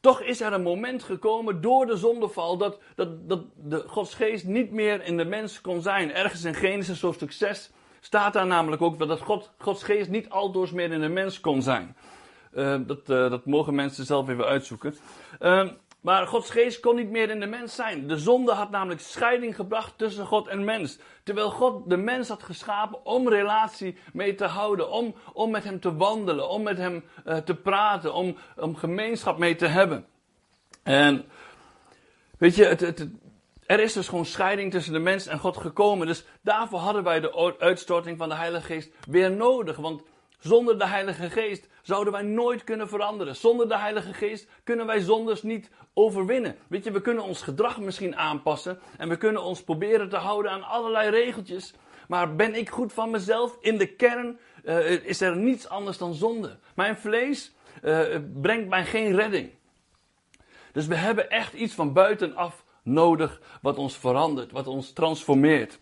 toch 0.00 0.22
is 0.22 0.40
er 0.40 0.52
een 0.52 0.62
moment 0.62 1.02
gekomen 1.02 1.60
door 1.60 1.86
de 1.86 1.96
zondeval 1.96 2.56
dat, 2.56 2.78
dat, 2.94 3.28
dat 3.28 3.42
de 3.56 3.84
Gods 3.86 4.14
geest 4.14 4.46
niet 4.46 4.70
meer 4.70 5.04
in 5.04 5.16
de 5.16 5.24
mens 5.24 5.60
kon 5.60 5.82
zijn. 5.82 6.14
Ergens 6.14 6.44
in 6.44 6.54
Genesis 6.54 7.00
hoofdstuk 7.00 7.32
6 7.32 7.70
staat 8.00 8.32
daar 8.32 8.46
namelijk 8.46 8.82
ook 8.82 8.98
dat 8.98 9.20
God, 9.20 9.50
Gods 9.58 9.82
geest 9.82 10.08
niet 10.08 10.28
aldoors 10.28 10.72
meer 10.72 10.92
in 10.92 11.00
de 11.00 11.08
mens 11.08 11.40
kon 11.40 11.62
zijn. 11.62 11.96
Uh, 12.54 12.76
dat, 12.86 13.08
uh, 13.08 13.30
dat 13.30 13.46
mogen 13.46 13.74
mensen 13.74 14.04
zelf 14.04 14.28
even 14.28 14.44
uitzoeken. 14.44 14.94
Uh, 15.40 15.68
maar 16.00 16.26
Gods 16.26 16.50
geest 16.50 16.80
kon 16.80 16.96
niet 16.96 17.10
meer 17.10 17.30
in 17.30 17.40
de 17.40 17.46
mens 17.46 17.74
zijn. 17.74 18.06
De 18.06 18.18
zonde 18.18 18.52
had 18.52 18.70
namelijk 18.70 19.00
scheiding 19.00 19.56
gebracht 19.56 19.98
tussen 19.98 20.26
God 20.26 20.48
en 20.48 20.64
mens. 20.64 20.98
Terwijl 21.22 21.50
God 21.50 21.90
de 21.90 21.96
mens 21.96 22.28
had 22.28 22.42
geschapen 22.42 23.04
om 23.04 23.28
relatie 23.28 23.96
mee 24.12 24.34
te 24.34 24.44
houden. 24.44 24.90
Om, 24.90 25.14
om 25.32 25.50
met 25.50 25.64
hem 25.64 25.80
te 25.80 25.96
wandelen. 25.96 26.48
Om 26.48 26.62
met 26.62 26.78
hem 26.78 27.04
uh, 27.26 27.36
te 27.36 27.54
praten. 27.54 28.14
Om, 28.14 28.36
om 28.56 28.76
gemeenschap 28.76 29.38
mee 29.38 29.56
te 29.56 29.66
hebben. 29.66 30.06
En 30.82 31.24
weet 32.38 32.54
je, 32.54 32.64
het, 32.64 33.08
er 33.66 33.80
is 33.80 33.92
dus 33.92 34.08
gewoon 34.08 34.26
scheiding 34.26 34.70
tussen 34.70 34.92
de 34.92 34.98
mens 34.98 35.26
en 35.26 35.38
God 35.38 35.56
gekomen. 35.56 36.06
Dus 36.06 36.24
daarvoor 36.42 36.78
hadden 36.78 37.02
wij 37.02 37.20
de 37.20 37.54
uitstorting 37.58 38.18
van 38.18 38.28
de 38.28 38.34
Heilige 38.34 38.66
Geest 38.66 38.90
weer 39.08 39.30
nodig. 39.30 39.76
Want 39.76 40.02
zonder 40.40 40.78
de 40.78 40.86
Heilige 40.86 41.30
Geest 41.30 41.68
zouden 41.82 42.12
wij 42.12 42.22
nooit 42.22 42.64
kunnen 42.64 42.88
veranderen. 42.88 43.36
Zonder 43.36 43.68
de 43.68 43.78
Heilige 43.78 44.14
Geest 44.14 44.48
kunnen 44.64 44.86
wij 44.86 45.00
zondes 45.00 45.42
niet 45.42 45.70
overwinnen. 45.94 46.56
Weet 46.68 46.84
je, 46.84 46.90
we 46.90 47.00
kunnen 47.00 47.24
ons 47.24 47.42
gedrag 47.42 47.80
misschien 47.80 48.16
aanpassen 48.16 48.78
en 48.98 49.08
we 49.08 49.16
kunnen 49.16 49.42
ons 49.42 49.62
proberen 49.62 50.08
te 50.08 50.16
houden 50.16 50.50
aan 50.50 50.62
allerlei 50.62 51.10
regeltjes. 51.10 51.74
Maar 52.08 52.36
ben 52.36 52.54
ik 52.54 52.70
goed 52.70 52.92
van 52.92 53.10
mezelf? 53.10 53.56
In 53.60 53.78
de 53.78 53.86
kern 53.86 54.38
uh, 54.64 54.90
is 54.90 55.20
er 55.20 55.36
niets 55.36 55.68
anders 55.68 55.98
dan 55.98 56.14
zonde. 56.14 56.58
Mijn 56.74 56.96
vlees 56.96 57.52
uh, 57.82 58.16
brengt 58.40 58.68
mij 58.68 58.84
geen 58.84 59.14
redding. 59.16 59.50
Dus 60.72 60.86
we 60.86 60.94
hebben 60.94 61.30
echt 61.30 61.52
iets 61.52 61.74
van 61.74 61.92
buitenaf 61.92 62.64
nodig 62.82 63.40
wat 63.62 63.76
ons 63.76 63.96
verandert, 63.96 64.52
wat 64.52 64.66
ons 64.66 64.92
transformeert. 64.92 65.80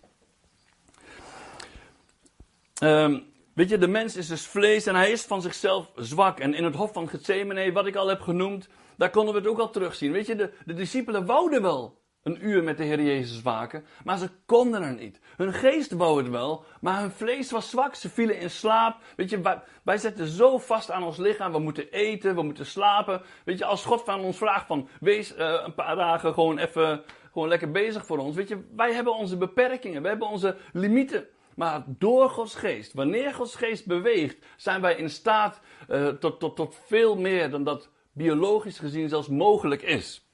Um, 2.83 3.28
Weet 3.59 3.69
je, 3.69 3.79
de 3.79 3.89
mens 3.89 4.17
is 4.17 4.27
dus 4.27 4.47
vlees 4.47 4.87
en 4.87 4.95
hij 4.95 5.11
is 5.11 5.23
van 5.23 5.43
zichzelf 5.43 5.91
zwak. 5.95 6.41
En 6.41 6.55
in 6.55 6.65
het 6.65 6.75
hof 6.75 6.93
van 6.93 7.09
Gethsemane, 7.09 7.73
wat 7.73 7.87
ik 7.87 7.97
al 7.97 8.09
heb 8.09 8.21
genoemd, 8.21 8.69
daar 8.97 9.11
konden 9.11 9.35
we 9.35 9.41
het 9.41 9.49
ook 9.49 9.59
al 9.59 9.71
terugzien. 9.71 10.13
Weet 10.13 10.27
je, 10.27 10.35
de, 10.35 10.53
de 10.65 10.75
discipelen 10.75 11.27
wouden 11.27 11.63
wel 11.63 12.01
een 12.23 12.47
uur 12.47 12.63
met 12.63 12.77
de 12.77 12.85
Heer 12.85 13.03
Jezus 13.03 13.43
waken, 13.43 13.85
maar 14.05 14.19
ze 14.19 14.31
konden 14.47 14.83
er 14.83 14.95
niet. 14.95 15.21
Hun 15.37 15.53
geest 15.53 15.93
wou 15.93 16.23
het 16.23 16.29
wel, 16.31 16.65
maar 16.81 17.01
hun 17.01 17.11
vlees 17.11 17.51
was 17.51 17.71
zwak. 17.71 17.95
Ze 17.95 18.09
vielen 18.09 18.39
in 18.39 18.51
slaap. 18.51 19.03
Weet 19.17 19.31
je, 19.31 19.41
wij, 19.41 19.63
wij 19.83 19.99
zitten 19.99 20.27
zo 20.27 20.59
vast 20.59 20.91
aan 20.91 21.03
ons 21.03 21.17
lichaam. 21.17 21.53
We 21.53 21.59
moeten 21.59 21.91
eten, 21.91 22.35
we 22.35 22.43
moeten 22.43 22.67
slapen. 22.67 23.23
Weet 23.45 23.59
je, 23.59 23.65
als 23.65 23.85
God 23.85 24.03
van 24.05 24.21
ons 24.21 24.37
vraagt 24.37 24.67
van, 24.67 24.89
wees 25.01 25.37
uh, 25.37 25.63
een 25.65 25.75
paar 25.75 25.97
dagen 25.97 26.35
gewoon 26.35 26.59
even, 26.59 27.03
gewoon 27.33 27.49
lekker 27.49 27.71
bezig 27.71 28.07
voor 28.07 28.19
ons. 28.19 28.37
Weet 28.37 28.49
je, 28.49 28.65
wij 28.77 28.93
hebben 28.93 29.15
onze 29.15 29.37
beperkingen, 29.37 30.03
we 30.03 30.09
hebben 30.09 30.29
onze 30.29 30.57
limieten. 30.73 31.29
Maar 31.59 31.85
door 31.87 32.31
Gods 32.31 32.55
geest, 32.55 32.93
wanneer 32.93 33.35
Gods 33.35 33.55
geest 33.55 33.87
beweegt, 33.87 34.47
zijn 34.57 34.81
wij 34.81 34.97
in 34.97 35.11
staat 35.11 35.61
uh, 35.89 36.09
tot, 36.09 36.41
tot, 36.41 36.57
tot 36.57 36.77
veel 36.87 37.17
meer 37.17 37.51
dan 37.51 37.65
dat 37.65 37.89
biologisch 38.13 38.79
gezien 38.79 39.09
zelfs 39.09 39.29
mogelijk 39.29 39.83
is. 39.83 40.29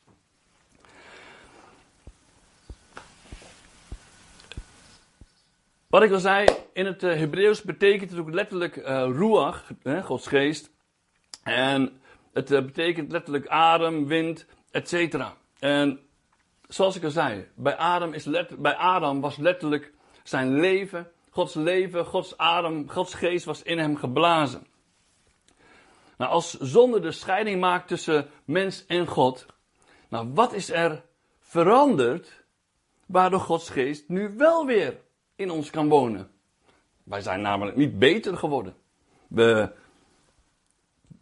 Wat 5.86 6.02
ik 6.02 6.12
al 6.12 6.18
zei, 6.18 6.46
in 6.72 6.86
het 6.86 7.02
uh, 7.02 7.14
Hebreeuws 7.14 7.62
betekent 7.62 8.10
het 8.10 8.18
ook 8.18 8.32
letterlijk 8.32 8.76
uh, 8.76 8.84
ruach, 8.86 9.70
Gods 10.02 10.26
geest. 10.26 10.70
En 11.42 12.00
het 12.32 12.48
betekent 12.48 13.12
letterlijk 13.12 13.46
adem, 13.46 14.06
wind, 14.06 14.46
etc. 14.70 15.16
En 15.58 16.00
zoals 16.68 16.96
ik 16.96 17.04
al 17.04 17.10
zei, 17.10 17.48
bij 17.54 17.76
Adam, 17.76 18.12
is 18.12 18.24
let, 18.24 18.58
bij 18.58 18.74
Adam 18.74 19.20
was 19.20 19.36
letterlijk 19.36 19.93
zijn 20.28 20.60
leven 20.60 21.12
Gods 21.34 21.54
leven, 21.54 22.06
Gods 22.06 22.38
adem, 22.38 22.90
Gods 22.90 23.14
geest 23.14 23.44
was 23.44 23.62
in 23.62 23.78
hem 23.78 23.96
geblazen. 23.96 24.66
Nou, 26.16 26.30
als 26.30 26.58
zonde 26.58 27.00
de 27.00 27.12
scheiding 27.12 27.60
maakt 27.60 27.88
tussen 27.88 28.28
mens 28.44 28.86
en 28.86 29.06
God, 29.06 29.46
nou, 30.08 30.30
wat 30.34 30.52
is 30.52 30.70
er 30.70 31.04
veranderd 31.40 32.44
waardoor 33.06 33.40
Gods 33.40 33.70
geest 33.70 34.08
nu 34.08 34.34
wel 34.36 34.66
weer 34.66 35.00
in 35.36 35.50
ons 35.50 35.70
kan 35.70 35.88
wonen? 35.88 36.30
Wij 37.02 37.20
zijn 37.20 37.40
namelijk 37.40 37.76
niet 37.76 37.98
beter 37.98 38.36
geworden. 38.36 38.74
We 39.28 39.72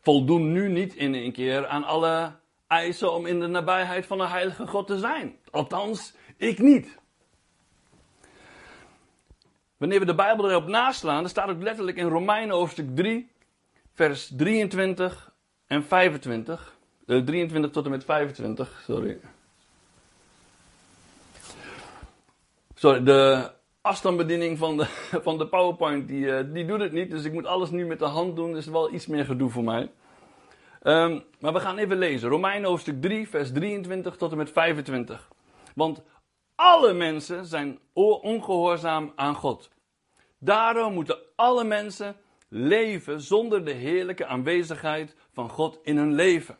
voldoen 0.00 0.52
nu 0.52 0.68
niet 0.68 0.94
in 0.94 1.14
één 1.14 1.32
keer 1.32 1.66
aan 1.66 1.84
alle 1.84 2.32
eisen 2.66 3.12
om 3.12 3.26
in 3.26 3.40
de 3.40 3.46
nabijheid 3.46 4.06
van 4.06 4.18
de 4.18 4.26
heilige 4.26 4.66
God 4.66 4.86
te 4.86 4.98
zijn. 4.98 5.36
Althans, 5.50 6.14
ik 6.36 6.58
niet. 6.58 7.00
Wanneer 9.82 10.00
we 10.00 10.06
de 10.06 10.14
Bijbel 10.14 10.50
erop 10.50 10.66
naslaan, 10.66 11.20
dan 11.20 11.28
staat 11.28 11.48
ook 11.48 11.62
letterlijk 11.62 11.96
in 11.96 12.08
Romeinen 12.08 12.54
hoofdstuk 12.54 12.96
3, 12.96 13.30
vers 13.94 14.32
23 14.36 15.32
en 15.66 15.84
25. 15.84 16.76
Uh, 17.06 17.22
23 17.24 17.70
tot 17.70 17.84
en 17.84 17.90
met 17.90 18.04
25, 18.04 18.82
sorry. 18.84 19.18
Sorry, 22.74 23.02
de 23.02 23.50
afstandsbediening 23.80 24.58
van 24.58 24.76
de, 24.76 24.86
van 25.26 25.38
de 25.38 25.46
PowerPoint, 25.46 26.08
die, 26.08 26.24
uh, 26.24 26.40
die 26.52 26.66
doet 26.66 26.80
het 26.80 26.92
niet. 26.92 27.10
Dus 27.10 27.24
ik 27.24 27.32
moet 27.32 27.46
alles 27.46 27.70
nu 27.70 27.86
met 27.86 27.98
de 27.98 28.04
hand 28.04 28.36
doen. 28.36 28.52
Dus 28.52 28.66
wel 28.66 28.92
iets 28.92 29.06
meer 29.06 29.24
gedoe 29.24 29.50
voor 29.50 29.64
mij. 29.64 29.90
Ehm, 30.82 31.18
maar 31.40 31.52
we 31.52 31.60
gaan 31.60 31.78
even 31.78 31.96
lezen. 31.96 32.28
Romeinen 32.28 32.68
hoofdstuk 32.68 33.02
3, 33.02 33.28
vers 33.28 33.52
23 33.52 34.16
tot 34.16 34.30
en 34.30 34.36
met 34.36 34.50
25. 34.50 35.28
Want 35.74 36.02
alle 36.62 36.92
mensen 36.92 37.46
zijn 37.46 37.78
ongehoorzaam 37.92 39.12
aan 39.16 39.34
God. 39.34 39.70
Daarom 40.38 40.94
moeten 40.94 41.18
alle 41.36 41.64
mensen 41.64 42.16
leven 42.48 43.20
zonder 43.20 43.64
de 43.64 43.72
heerlijke 43.72 44.26
aanwezigheid 44.26 45.16
van 45.32 45.48
God 45.48 45.78
in 45.82 45.96
hun 45.96 46.14
leven. 46.14 46.58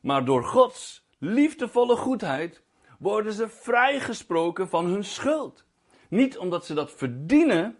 Maar 0.00 0.24
door 0.24 0.44
Gods 0.44 1.06
liefdevolle 1.18 1.96
goedheid 1.96 2.62
worden 2.98 3.32
ze 3.32 3.48
vrijgesproken 3.48 4.68
van 4.68 4.86
hun 4.86 5.04
schuld. 5.04 5.64
Niet 6.08 6.38
omdat 6.38 6.66
ze 6.66 6.74
dat 6.74 6.92
verdienen, 6.92 7.76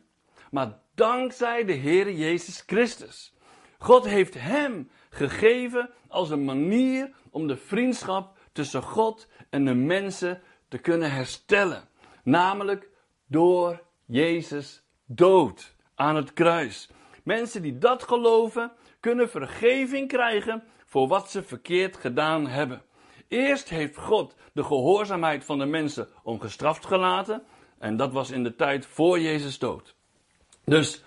maar 0.51 0.79
dankzij 0.95 1.65
de 1.65 1.73
Heer 1.73 2.13
Jezus 2.13 2.63
Christus. 2.67 3.35
God 3.79 4.05
heeft 4.05 4.35
Hem 4.35 4.91
gegeven 5.11 5.91
als 6.09 6.31
een 6.31 6.45
manier 6.45 7.11
om 7.31 7.47
de 7.47 7.57
vriendschap 7.57 8.39
tussen 8.53 8.83
God 8.83 9.29
en 9.51 9.65
de 9.65 9.75
mensen 9.75 10.43
te 10.69 10.79
kunnen 10.79 11.13
herstellen. 11.13 11.89
Namelijk 12.23 12.89
door 13.27 13.83
Jezus 14.05 14.83
dood 15.05 15.75
aan 15.95 16.17
het 16.17 16.33
kruis. 16.33 16.89
Mensen 17.23 17.63
die 17.63 17.79
dat 17.79 18.03
geloven, 18.03 18.73
kunnen 19.01 19.31
vergeving 19.31 20.09
krijgen 20.09 20.65
voor 20.85 21.09
wat 21.09 21.31
ze 21.31 21.43
verkeerd 21.43 21.97
gedaan 21.97 22.47
hebben. 22.47 22.83
Eerst 23.29 23.69
heeft 23.69 23.97
God 23.97 24.35
de 24.53 24.65
gehoorzaamheid 24.65 25.45
van 25.45 25.59
de 25.59 25.67
mensen 25.67 26.09
ongestraft 26.23 26.87
gelaten. 26.87 27.43
En 27.79 27.97
dat 27.97 28.13
was 28.13 28.31
in 28.31 28.43
de 28.43 28.57
tijd 28.57 28.87
voor 28.87 29.21
Jezus 29.21 29.59
dood. 29.59 29.95
Dus 30.65 31.03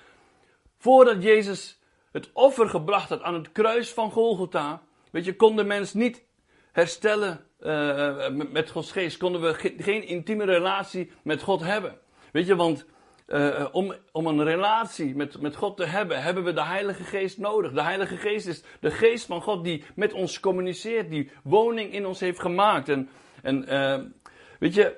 voordat 0.78 1.24
Jezus 1.24 1.80
het 2.12 2.30
offer 2.34 2.70
gebracht 2.70 3.10
had 3.10 3.22
aan 3.22 3.34
het 3.34 3.52
kruis 3.52 3.94
van 3.94 4.12
Golgotha, 4.12 4.82
weet 5.12 5.26
je, 5.26 5.36
kon 5.36 5.56
de 5.56 5.64
mens 5.64 5.94
niet 5.94 6.24
herstellen 6.72 7.49
uh, 7.62 8.30
met 8.52 8.70
Gods 8.70 8.92
geest. 8.92 9.18
Konden 9.18 9.42
we 9.42 9.74
geen 9.78 10.08
intieme 10.08 10.46
relatie 10.46 11.12
met 11.24 11.42
God 11.42 11.62
hebben. 11.62 11.98
Weet 12.32 12.48
je, 12.48 12.56
want 12.56 12.86
uh, 13.28 13.66
om, 13.72 13.94
om 14.12 14.28
een 14.28 14.44
relatie 14.44 15.16
met, 15.16 15.42
met 15.42 15.56
God 15.56 15.78
te 15.78 15.86
hebben, 15.86 16.22
hebben 16.22 16.44
we 16.44 16.54
de 16.54 16.64
Heilige 16.64 17.04
Geest 17.04 17.38
nodig. 17.38 17.72
De 17.72 17.82
Heilige 17.82 18.18
Geest 18.18 18.48
is 18.48 18.64
de 18.80 18.92
geest 18.92 19.26
van 19.26 19.42
God 19.42 19.64
die 19.64 19.84
met 19.96 20.14
ons 20.14 20.40
communiceert, 20.40 21.10
die 21.10 21.32
woning 21.44 21.94
in 21.94 22.06
ons 22.06 22.20
heeft 22.20 22.40
gemaakt. 22.40 22.90
En, 22.90 23.10
en 23.42 24.14
weet 24.60 24.74
je, 24.74 24.98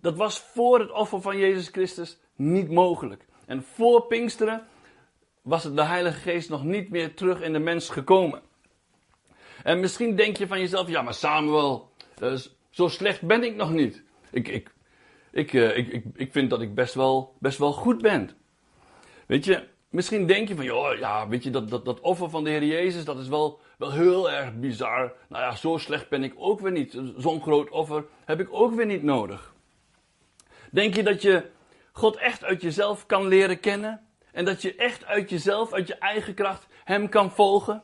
dat 0.00 0.16
was 0.16 0.38
voor 0.38 0.78
het 0.78 0.92
offer 0.92 1.20
van 1.20 1.36
Jezus 1.36 1.68
Christus 1.68 2.18
niet 2.36 2.70
mogelijk. 2.70 3.26
En 3.46 3.62
voor 3.62 4.06
Pinksteren 4.06 4.66
was 5.42 5.74
de 5.74 5.84
Heilige 5.84 6.20
Geest 6.20 6.50
nog 6.50 6.64
niet 6.64 6.90
meer 6.90 7.14
terug 7.14 7.40
in 7.40 7.52
de 7.52 7.58
mens 7.58 7.88
gekomen. 7.88 8.42
En 9.62 9.80
misschien 9.80 10.16
denk 10.16 10.36
je 10.36 10.46
van 10.46 10.58
jezelf, 10.58 10.88
ja 10.88 11.02
maar 11.02 11.14
Samuel, 11.14 11.87
uh, 12.22 12.36
zo 12.70 12.88
slecht 12.88 13.22
ben 13.22 13.42
ik 13.42 13.56
nog 13.56 13.72
niet. 13.72 14.02
Ik, 14.30 14.48
ik, 14.48 14.70
ik, 15.30 15.52
uh, 15.52 15.76
ik, 15.76 15.88
ik, 15.88 16.04
ik 16.14 16.32
vind 16.32 16.50
dat 16.50 16.60
ik 16.60 16.74
best 16.74 16.94
wel, 16.94 17.34
best 17.38 17.58
wel 17.58 17.72
goed 17.72 18.02
ben. 18.02 18.30
Weet 19.26 19.44
je, 19.44 19.64
misschien 19.88 20.26
denk 20.26 20.48
je 20.48 20.54
van, 20.54 20.64
joh, 20.64 20.98
ja, 20.98 21.28
weet 21.28 21.42
je, 21.42 21.50
dat, 21.50 21.70
dat, 21.70 21.84
dat 21.84 22.00
offer 22.00 22.30
van 22.30 22.44
de 22.44 22.50
Heer 22.50 22.64
Jezus, 22.64 23.04
dat 23.04 23.18
is 23.18 23.28
wel, 23.28 23.60
wel 23.78 23.92
heel 23.92 24.30
erg 24.30 24.54
bizar. 24.54 25.12
Nou 25.28 25.42
ja, 25.42 25.56
zo 25.56 25.76
slecht 25.76 26.08
ben 26.08 26.22
ik 26.22 26.32
ook 26.36 26.60
weer 26.60 26.72
niet. 26.72 27.00
Zo'n 27.16 27.42
groot 27.42 27.70
offer 27.70 28.04
heb 28.24 28.40
ik 28.40 28.48
ook 28.50 28.74
weer 28.74 28.86
niet 28.86 29.02
nodig. 29.02 29.54
Denk 30.70 30.94
je 30.94 31.02
dat 31.02 31.22
je 31.22 31.50
God 31.92 32.16
echt 32.16 32.44
uit 32.44 32.62
jezelf 32.62 33.06
kan 33.06 33.26
leren 33.26 33.60
kennen? 33.60 34.06
En 34.32 34.44
dat 34.44 34.62
je 34.62 34.74
echt 34.74 35.04
uit 35.04 35.30
jezelf, 35.30 35.72
uit 35.72 35.86
je 35.86 35.94
eigen 35.94 36.34
kracht, 36.34 36.66
Hem 36.84 37.08
kan 37.08 37.30
volgen? 37.30 37.82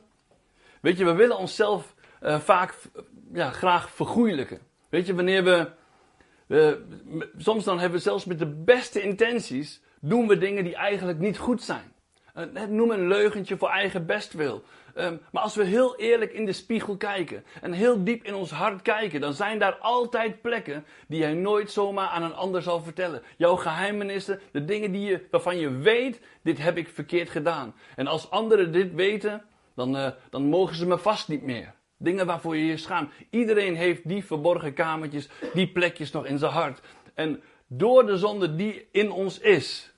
Weet 0.81 0.97
je, 0.97 1.05
we 1.05 1.13
willen 1.13 1.37
onszelf 1.37 1.95
uh, 2.21 2.39
vaak 2.39 2.75
ja, 3.33 3.51
graag 3.51 3.89
vergoeilijken. 3.89 4.59
Weet 4.89 5.05
je, 5.05 5.15
wanneer 5.15 5.43
we 5.43 5.71
soms 7.37 7.63
dan 7.63 7.79
hebben 7.79 7.97
we 7.97 8.03
zelfs 8.03 8.25
met 8.25 8.39
de 8.39 8.63
beste 8.63 9.01
intenties, 9.01 9.81
doen 10.01 10.27
we 10.27 10.37
dingen 10.37 10.63
die 10.63 10.75
eigenlijk 10.75 11.19
niet 11.19 11.37
goed 11.37 11.61
zijn. 11.61 11.93
Uh, 12.35 12.63
noem 12.63 12.91
een 12.91 13.07
leugentje 13.07 13.57
voor 13.57 13.69
eigen 13.69 14.05
bestwil. 14.05 14.63
Um, 14.95 15.21
maar 15.31 15.43
als 15.43 15.55
we 15.55 15.63
heel 15.63 15.95
eerlijk 15.95 16.33
in 16.33 16.45
de 16.45 16.53
spiegel 16.53 16.97
kijken 16.97 17.43
en 17.61 17.71
heel 17.71 18.03
diep 18.03 18.23
in 18.23 18.33
ons 18.33 18.51
hart 18.51 18.81
kijken, 18.81 19.21
dan 19.21 19.33
zijn 19.33 19.59
daar 19.59 19.75
altijd 19.75 20.41
plekken 20.41 20.85
die 21.07 21.19
jij 21.19 21.33
nooit 21.33 21.71
zomaar 21.71 22.07
aan 22.07 22.23
een 22.23 22.33
ander 22.33 22.61
zal 22.61 22.81
vertellen. 22.81 23.21
Jouw 23.37 23.55
geheimenissen, 23.55 24.39
de 24.51 24.65
dingen 24.65 24.91
die 24.91 25.05
je, 25.05 25.27
waarvan 25.31 25.57
je 25.57 25.69
weet, 25.69 26.19
dit 26.41 26.57
heb 26.57 26.77
ik 26.77 26.87
verkeerd 26.87 27.29
gedaan. 27.29 27.75
En 27.95 28.07
als 28.07 28.29
anderen 28.29 28.71
dit 28.71 28.93
weten, 28.93 29.45
dan, 29.75 29.95
uh, 29.95 30.07
dan 30.29 30.43
mogen 30.43 30.75
ze 30.75 30.85
me 30.85 30.97
vast 30.97 31.27
niet 31.27 31.43
meer. 31.43 31.73
Dingen 32.05 32.25
waarvoor 32.25 32.57
je 32.57 32.65
je 32.65 32.77
schaamt. 32.77 33.11
Iedereen 33.29 33.75
heeft 33.75 34.07
die 34.07 34.25
verborgen 34.25 34.73
kamertjes, 34.73 35.29
die 35.53 35.67
plekjes 35.67 36.11
nog 36.11 36.25
in 36.25 36.37
zijn 36.37 36.51
hart. 36.51 36.79
En 37.13 37.41
door 37.67 38.05
de 38.05 38.17
zonde 38.17 38.55
die 38.55 38.87
in 38.91 39.11
ons 39.11 39.39
is. 39.39 39.93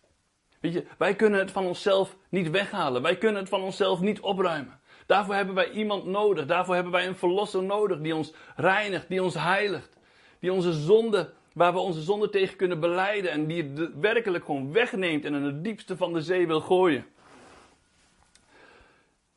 Weet 0.60 0.74
je, 0.74 0.86
wij 0.98 1.16
kunnen 1.16 1.40
het 1.40 1.52
van 1.52 1.66
onszelf 1.66 2.18
niet 2.30 2.50
weghalen. 2.50 3.02
Wij 3.02 3.18
kunnen 3.18 3.42
het 3.42 3.50
van 3.50 3.62
onszelf 3.62 4.00
niet 4.00 4.20
opruimen. 4.20 4.80
Daarvoor 5.06 5.36
hebben 5.36 5.56
wij 5.56 5.72
iemand 5.72 6.06
nodig. 6.06 6.46
Daarvoor 6.46 6.74
hebben 6.74 6.94
wij 6.94 7.08
een 7.08 7.16
verlosser 7.16 7.64
nodig 7.64 8.00
die 8.00 8.16
ons 8.16 8.34
reinigt, 8.56 9.10
die 9.10 9.24
ons 9.24 9.34
heiligt. 9.34 9.98
Die 10.40 10.54
onze 10.54 10.74
zonde, 10.74 11.34
waar 11.54 11.74
we 11.74 11.80
onze 11.80 12.02
zonde 12.02 12.30
tegen 12.30 12.56
kunnen 12.56 12.80
beleiden 12.80 13.32
en 13.32 13.48
die 13.48 13.64
het 13.64 14.00
werkelijk 14.00 14.46
gewoon 14.46 14.72
wegneemt 14.72 15.26
en 15.26 15.34
in 15.34 15.44
het 15.44 15.64
diepste 15.64 15.98
van 15.98 16.14
de 16.14 16.22
zee 16.22 16.48
wil 16.48 16.62
gooien. 16.62 17.06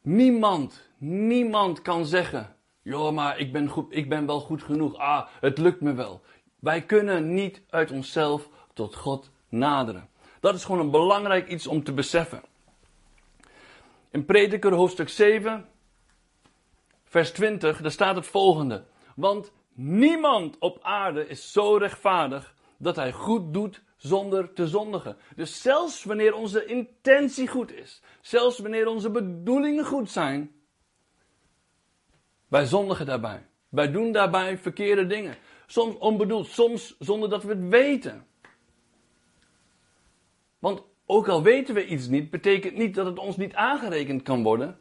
Niemand, 0.03 0.89
niemand 0.99 1.83
kan 1.83 2.07
zeggen, 2.07 2.57
joh, 2.83 3.13
maar 3.13 3.39
ik 3.39 3.53
ben, 3.53 3.69
goed, 3.69 3.87
ik 3.97 4.09
ben 4.09 4.27
wel 4.27 4.41
goed 4.41 4.63
genoeg. 4.63 4.97
Ah, 4.97 5.27
het 5.41 5.59
lukt 5.59 5.81
me 5.81 5.95
wel. 5.95 6.21
Wij 6.59 6.83
kunnen 6.83 7.35
niet 7.35 7.63
uit 7.71 7.91
onszelf 7.91 8.49
tot 8.75 8.95
God 8.95 9.31
naderen. 9.49 10.09
Dat 10.41 10.55
is 10.55 10.65
gewoon 10.65 10.81
een 10.81 10.91
belangrijk 10.91 11.49
iets 11.49 11.67
om 11.67 11.85
te 11.85 11.93
beseffen. 11.93 12.43
In 14.11 14.25
Prediker 14.25 14.73
hoofdstuk 14.73 15.09
7, 15.09 15.69
vers 17.05 17.31
20, 17.31 17.81
daar 17.81 17.91
staat 17.91 18.17
het 18.17 18.27
volgende. 18.27 18.85
Want 19.17 19.53
niemand 19.73 20.59
op 20.59 20.79
aarde 20.83 21.27
is 21.27 21.53
zo 21.53 21.77
rechtvaardig 21.77 22.55
dat 22.77 22.97
hij 22.97 23.13
goed 23.13 23.53
doet 23.53 23.83
zonder 23.97 24.53
te 24.53 24.69
zondigen. 24.69 25.17
Dus 25.37 25.63
zelfs 25.63 26.05
wanneer 26.05 26.35
onze 26.35 26.65
intentie 26.65 27.49
goed 27.49 27.73
is, 27.73 28.03
zelfs 28.21 28.59
wanneer 28.59 28.87
onze 28.87 29.11
bedoelingen 29.11 29.85
goed 29.85 30.11
zijn, 30.11 30.55
wij 32.51 32.67
zondigen 32.67 33.07
daarbij. 33.07 33.47
Wij 33.69 33.91
doen 33.91 34.13
daarbij 34.13 34.59
verkeerde 34.59 35.07
dingen. 35.07 35.37
Soms 35.67 35.99
onbedoeld, 35.99 36.47
soms 36.47 36.97
zonder 36.99 37.29
dat 37.31 37.43
we 37.43 37.49
het 37.49 37.69
weten. 37.69 38.27
Want 40.59 40.83
ook 41.07 41.29
al 41.29 41.43
weten 41.43 41.75
we 41.75 41.87
iets 41.87 42.09
niet, 42.09 42.31
betekent 42.31 42.77
niet 42.77 42.95
dat 42.95 43.07
het 43.07 43.19
ons 43.19 43.37
niet 43.37 43.55
aangerekend 43.55 44.23
kan 44.23 44.43
worden. 44.43 44.79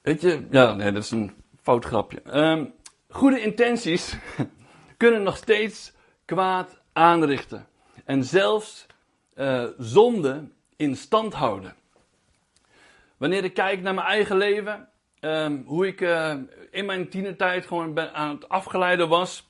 Weet 0.00 0.20
je, 0.20 0.46
ja, 0.50 0.74
nee, 0.74 0.92
dat 0.92 1.02
is 1.02 1.10
een 1.10 1.32
fout 1.62 1.84
grapje. 1.84 2.40
Um, 2.40 2.74
goede 3.08 3.40
intenties 3.40 4.16
kunnen 4.96 5.22
nog 5.22 5.36
steeds 5.36 5.92
kwaad 6.24 6.80
aanrichten. 6.92 7.66
En 8.04 8.24
zelfs 8.24 8.86
uh, 9.34 9.64
zonde 9.78 10.48
in 10.76 10.96
stand 10.96 11.34
houden. 11.34 11.74
Wanneer 13.24 13.44
ik 13.44 13.54
kijk 13.54 13.82
naar 13.82 13.94
mijn 13.94 14.06
eigen 14.06 14.36
leven, 14.36 14.88
um, 15.20 15.62
hoe 15.66 15.86
ik 15.86 16.00
uh, 16.00 16.34
in 16.70 16.86
mijn 16.86 17.08
tienertijd 17.08 17.66
gewoon 17.66 18.00
aan 18.00 18.34
het 18.34 18.48
afgeleiden 18.48 19.08
was. 19.08 19.48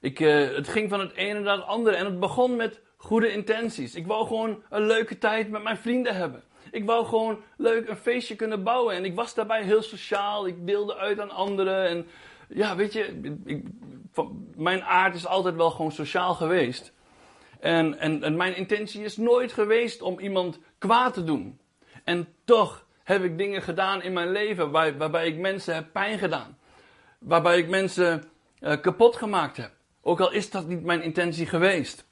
Ik, 0.00 0.20
uh, 0.20 0.54
het 0.54 0.68
ging 0.68 0.90
van 0.90 1.00
het 1.00 1.12
ene 1.12 1.40
naar 1.40 1.56
het 1.56 1.66
andere 1.66 1.96
en 1.96 2.04
het 2.04 2.20
begon 2.20 2.56
met 2.56 2.80
goede 2.96 3.32
intenties. 3.32 3.94
Ik 3.94 4.06
wou 4.06 4.26
gewoon 4.26 4.62
een 4.70 4.86
leuke 4.86 5.18
tijd 5.18 5.50
met 5.50 5.62
mijn 5.62 5.76
vrienden 5.76 6.14
hebben. 6.14 6.42
Ik 6.70 6.84
wou 6.84 7.06
gewoon 7.06 7.42
leuk 7.56 7.88
een 7.88 7.96
feestje 7.96 8.36
kunnen 8.36 8.62
bouwen 8.62 8.94
en 8.94 9.04
ik 9.04 9.14
was 9.14 9.34
daarbij 9.34 9.62
heel 9.62 9.82
sociaal. 9.82 10.46
Ik 10.46 10.66
deelde 10.66 10.96
uit 10.96 11.20
aan 11.20 11.30
anderen 11.30 11.88
en 11.88 12.06
ja, 12.48 12.76
weet 12.76 12.92
je, 12.92 13.20
ik, 13.44 13.64
mijn 14.56 14.82
aard 14.82 15.14
is 15.14 15.26
altijd 15.26 15.54
wel 15.56 15.70
gewoon 15.70 15.92
sociaal 15.92 16.34
geweest. 16.34 16.92
En, 17.60 17.98
en 17.98 18.36
mijn 18.36 18.56
intentie 18.56 19.04
is 19.04 19.16
nooit 19.16 19.52
geweest 19.52 20.02
om 20.02 20.18
iemand 20.18 20.58
kwaad 20.78 21.14
te 21.14 21.24
doen. 21.24 21.60
En 22.04 22.28
toch 22.44 22.86
heb 23.04 23.24
ik 23.24 23.38
dingen 23.38 23.62
gedaan 23.62 24.02
in 24.02 24.12
mijn 24.12 24.30
leven 24.30 24.70
waar, 24.70 24.96
waarbij 24.96 25.26
ik 25.26 25.38
mensen 25.38 25.74
heb 25.74 25.92
pijn 25.92 26.18
gedaan. 26.18 26.58
Waarbij 27.18 27.58
ik 27.58 27.68
mensen 27.68 28.24
uh, 28.60 28.80
kapot 28.80 29.16
gemaakt 29.16 29.56
heb. 29.56 29.70
Ook 30.02 30.20
al 30.20 30.32
is 30.32 30.50
dat 30.50 30.66
niet 30.66 30.84
mijn 30.84 31.02
intentie 31.02 31.46
geweest. 31.46 32.06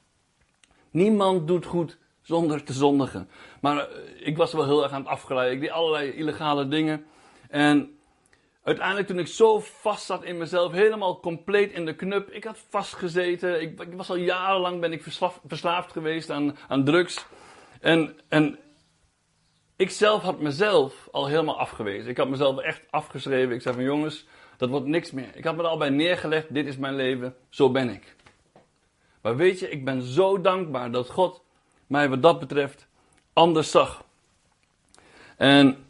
Niemand 0.90 1.46
doet 1.46 1.66
goed 1.66 1.98
zonder 2.22 2.64
te 2.64 2.72
zondigen. 2.72 3.28
Maar 3.60 3.76
uh, 3.76 4.26
ik 4.26 4.36
was 4.36 4.52
wel 4.52 4.64
heel 4.64 4.82
erg 4.82 4.92
aan 4.92 5.00
het 5.00 5.10
afgeleiden. 5.10 5.54
Ik 5.54 5.60
deed 5.60 5.70
allerlei 5.70 6.10
illegale 6.10 6.68
dingen. 6.68 7.04
En 7.48 7.98
uiteindelijk 8.62 9.06
toen 9.06 9.18
ik 9.18 9.26
zo 9.26 9.60
vast 9.60 10.06
zat 10.06 10.24
in 10.24 10.38
mezelf, 10.38 10.72
helemaal 10.72 11.20
compleet 11.20 11.72
in 11.72 11.84
de 11.84 11.94
knup. 11.94 12.30
Ik 12.30 12.44
had 12.44 12.58
vastgezeten. 12.68 13.60
Ik, 13.60 13.80
ik 13.80 13.92
was 13.92 14.10
al 14.10 14.16
jarenlang 14.16 14.80
ben 14.80 14.92
ik 14.92 15.02
verslaafd, 15.02 15.40
verslaafd 15.46 15.92
geweest 15.92 16.30
aan, 16.30 16.56
aan 16.68 16.84
drugs. 16.84 17.26
En, 17.80 18.18
en 18.28 18.58
ik 19.80 19.90
zelf 19.90 20.22
had 20.22 20.40
mezelf 20.40 21.08
al 21.12 21.26
helemaal 21.26 21.58
afgewezen. 21.58 22.10
Ik 22.10 22.16
had 22.16 22.28
mezelf 22.28 22.58
echt 22.58 22.82
afgeschreven. 22.90 23.54
Ik 23.54 23.62
zei 23.62 23.74
van 23.74 23.84
jongens, 23.84 24.26
dat 24.56 24.68
wordt 24.68 24.86
niks 24.86 25.10
meer. 25.10 25.36
Ik 25.36 25.44
had 25.44 25.56
me 25.56 25.62
er 25.62 25.68
al 25.68 25.78
bij 25.78 25.88
neergelegd, 25.88 26.54
dit 26.54 26.66
is 26.66 26.76
mijn 26.76 26.94
leven, 26.94 27.34
zo 27.48 27.70
ben 27.70 27.88
ik. 27.88 28.16
Maar 29.20 29.36
weet 29.36 29.58
je, 29.58 29.70
ik 29.70 29.84
ben 29.84 30.02
zo 30.02 30.40
dankbaar 30.40 30.90
dat 30.90 31.10
God 31.10 31.42
mij 31.86 32.08
wat 32.08 32.22
dat 32.22 32.38
betreft 32.38 32.86
anders 33.32 33.70
zag. 33.70 34.04
En 35.36 35.84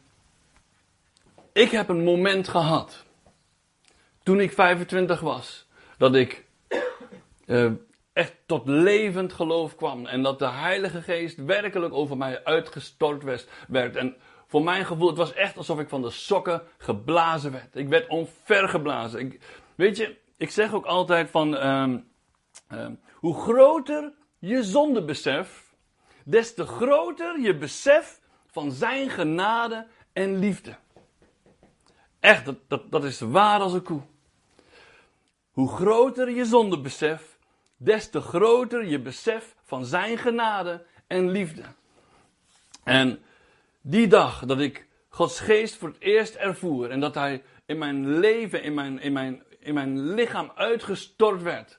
ik 1.53 1.71
heb 1.71 1.89
een 1.89 2.05
moment 2.05 2.49
gehad, 2.49 3.05
toen 4.23 4.41
ik 4.41 4.53
25 4.53 5.21
was, 5.21 5.67
dat 5.99 6.15
ik 6.15 6.45
uh, 7.47 7.73
echt 8.13 8.37
tot 8.47 8.67
levend 8.67 9.33
geloof 9.33 9.75
kwam. 9.75 10.07
En 10.07 10.23
dat 10.23 10.39
de 10.39 10.49
Heilige 10.49 11.03
Geest 11.03 11.45
werkelijk 11.45 11.95
over 11.95 12.17
mij 12.17 12.45
uitgestort 12.45 13.47
werd. 13.69 13.97
En 13.97 14.17
voor 14.47 14.63
mijn 14.63 14.85
gevoel, 14.85 15.09
het 15.09 15.17
was 15.17 15.33
echt 15.33 15.57
alsof 15.57 15.79
ik 15.81 15.89
van 15.89 16.03
de 16.03 16.11
sokken 16.11 16.63
geblazen 16.79 17.53
werd. 17.53 17.77
Ik 17.77 17.89
werd 17.89 18.09
onvergeblazen. 18.09 19.21
Ik, 19.21 19.41
weet 19.75 19.97
je, 19.97 20.17
ik 20.37 20.51
zeg 20.51 20.73
ook 20.73 20.87
altijd 20.87 21.31
van, 21.31 21.67
um, 21.67 22.11
um, 22.73 23.01
hoe 23.15 23.35
groter 23.35 24.13
je 24.39 24.63
zondebesef, 24.63 25.75
des 26.25 26.55
te 26.55 26.67
groter 26.67 27.41
je 27.41 27.57
besef 27.57 28.21
van 28.47 28.73
zijn 28.73 29.11
genade 29.11 29.87
en 30.13 30.39
liefde. 30.39 30.77
Echt, 32.21 32.45
dat, 32.45 32.57
dat, 32.69 32.91
dat 32.91 33.05
is 33.05 33.21
waar 33.21 33.61
als 33.61 33.73
een 33.73 33.83
koe. 33.83 34.01
Hoe 35.51 35.69
groter 35.69 36.31
je 36.31 36.45
zondebesef, 36.45 37.30
des 37.83 38.11
te 38.11 38.21
groter 38.21 38.87
je 38.87 39.01
besef 39.01 39.55
van 39.65 39.85
zijn 39.85 40.19
genade 40.19 40.83
en 41.07 41.31
liefde. 41.31 41.63
En 42.85 43.23
die 43.81 44.07
dag 44.07 44.45
dat 44.45 44.61
ik 44.61 44.87
Gods 45.09 45.41
geest 45.41 45.77
voor 45.77 45.89
het 45.89 46.01
eerst 46.01 46.35
ervoer 46.35 46.91
en 46.91 47.01
dat 47.01 47.15
hij 47.15 47.43
in 47.67 47.79
mijn 47.79 48.19
leven, 48.19 48.63
in 48.63 48.75
mijn, 48.75 49.01
in 49.01 49.13
mijn, 49.13 49.43
in 49.59 49.75
mijn 49.75 50.15
lichaam 50.15 50.53
uitgestort 50.55 51.43
werd. 51.43 51.79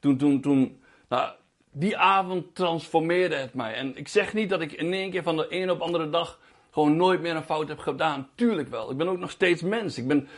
Toen, 0.00 0.16
toen, 0.16 0.40
toen, 0.40 0.82
nou, 1.08 1.30
die 1.72 1.96
avond 1.96 2.54
transformeerde 2.54 3.36
het 3.36 3.54
mij. 3.54 3.74
En 3.74 3.96
ik 3.96 4.08
zeg 4.08 4.34
niet 4.34 4.50
dat 4.50 4.60
ik 4.60 4.72
in 4.72 4.92
één 4.92 5.10
keer 5.10 5.22
van 5.22 5.36
de 5.36 5.46
een 5.48 5.70
op 5.70 5.80
andere 5.80 6.10
dag 6.10 6.40
gewoon 6.70 6.96
nooit 6.96 7.20
meer 7.20 7.36
een 7.36 7.42
fout 7.42 7.68
heb 7.68 7.78
gedaan. 7.78 8.28
Tuurlijk 8.34 8.68
wel. 8.68 8.90
Ik 8.90 8.96
ben 8.96 9.08
ook 9.08 9.18
nog 9.18 9.30
steeds 9.30 9.62
mens. 9.62 9.98
Ik 9.98 10.08
ben, 10.08 10.28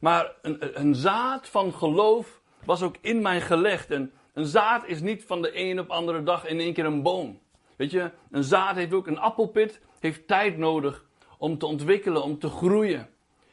maar 0.00 0.32
een, 0.42 0.80
een 0.80 0.94
zaad 0.94 1.48
van 1.48 1.74
geloof 1.74 2.39
was 2.64 2.82
ook 2.82 2.96
in 3.00 3.22
mij 3.22 3.40
gelegd. 3.40 3.90
En 3.90 4.12
een 4.34 4.46
zaad 4.46 4.86
is 4.86 5.00
niet 5.00 5.24
van 5.26 5.42
de 5.42 5.50
een 5.58 5.80
op 5.80 5.90
andere 5.90 6.22
dag 6.22 6.46
in 6.46 6.60
één 6.60 6.72
keer 6.72 6.84
een 6.84 7.02
boom. 7.02 7.38
Weet 7.76 7.90
je, 7.90 8.10
een 8.30 8.44
zaad 8.44 8.76
heeft 8.76 8.92
ook 8.92 9.06
een 9.06 9.18
appelpit, 9.18 9.80
heeft 10.00 10.26
tijd 10.26 10.58
nodig 10.58 11.04
om 11.38 11.58
te 11.58 11.66
ontwikkelen, 11.66 12.22
om 12.22 12.38
te 12.38 12.48
groeien. 12.48 13.08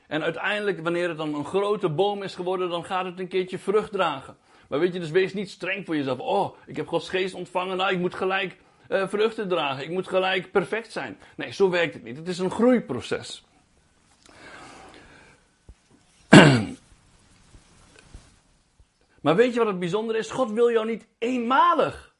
En 0.08 0.24
uiteindelijk, 0.24 0.80
wanneer 0.80 1.08
het 1.08 1.18
dan 1.18 1.34
een 1.34 1.46
grote 1.46 1.90
boom 1.90 2.24
is 2.24 2.36
geworden, 2.36 2.70
dan 2.70 2.86
gaat 2.86 3.06
het 3.06 3.20
een 3.20 3.28
keertje 3.28 3.60
vrucht 3.60 3.92
dragen. 3.92 4.38
Maar 4.70 4.80
weet 4.80 4.94
je, 4.94 5.00
dus 5.00 5.10
wees 5.12 5.34
niet 5.34 5.50
streng 5.50 5.86
voor 5.86 5.96
jezelf. 5.96 6.20
Oh, 6.20 6.56
ik 6.66 6.76
heb 6.76 6.88
Gods 6.88 7.10
geest 7.10 7.34
ontvangen, 7.34 7.78
nou, 7.78 7.92
ik 7.92 8.00
moet 8.00 8.16
gelijk 8.16 8.58
uh, 8.90 9.08
vruchten 9.08 9.48
dragen. 9.48 9.84
Ik 9.84 9.90
moet 9.90 10.08
gelijk 10.08 10.52
perfect 10.52 10.92
zijn. 10.92 11.18
Nee, 11.36 11.52
zo 11.52 11.70
werkt 11.70 11.94
het 11.94 12.04
niet. 12.04 12.18
Het 12.18 12.28
is 12.28 12.40
een 12.40 12.52
groeiproces. 12.52 13.44
Maar 19.28 19.36
weet 19.36 19.54
je 19.54 19.60
wat 19.60 19.68
het 19.68 19.80
bijzondere 19.80 20.20
is? 20.20 20.32
God 20.32 20.52
wil 20.52 20.72
jou 20.72 20.86
niet 20.86 21.08
eenmalig 21.18 22.16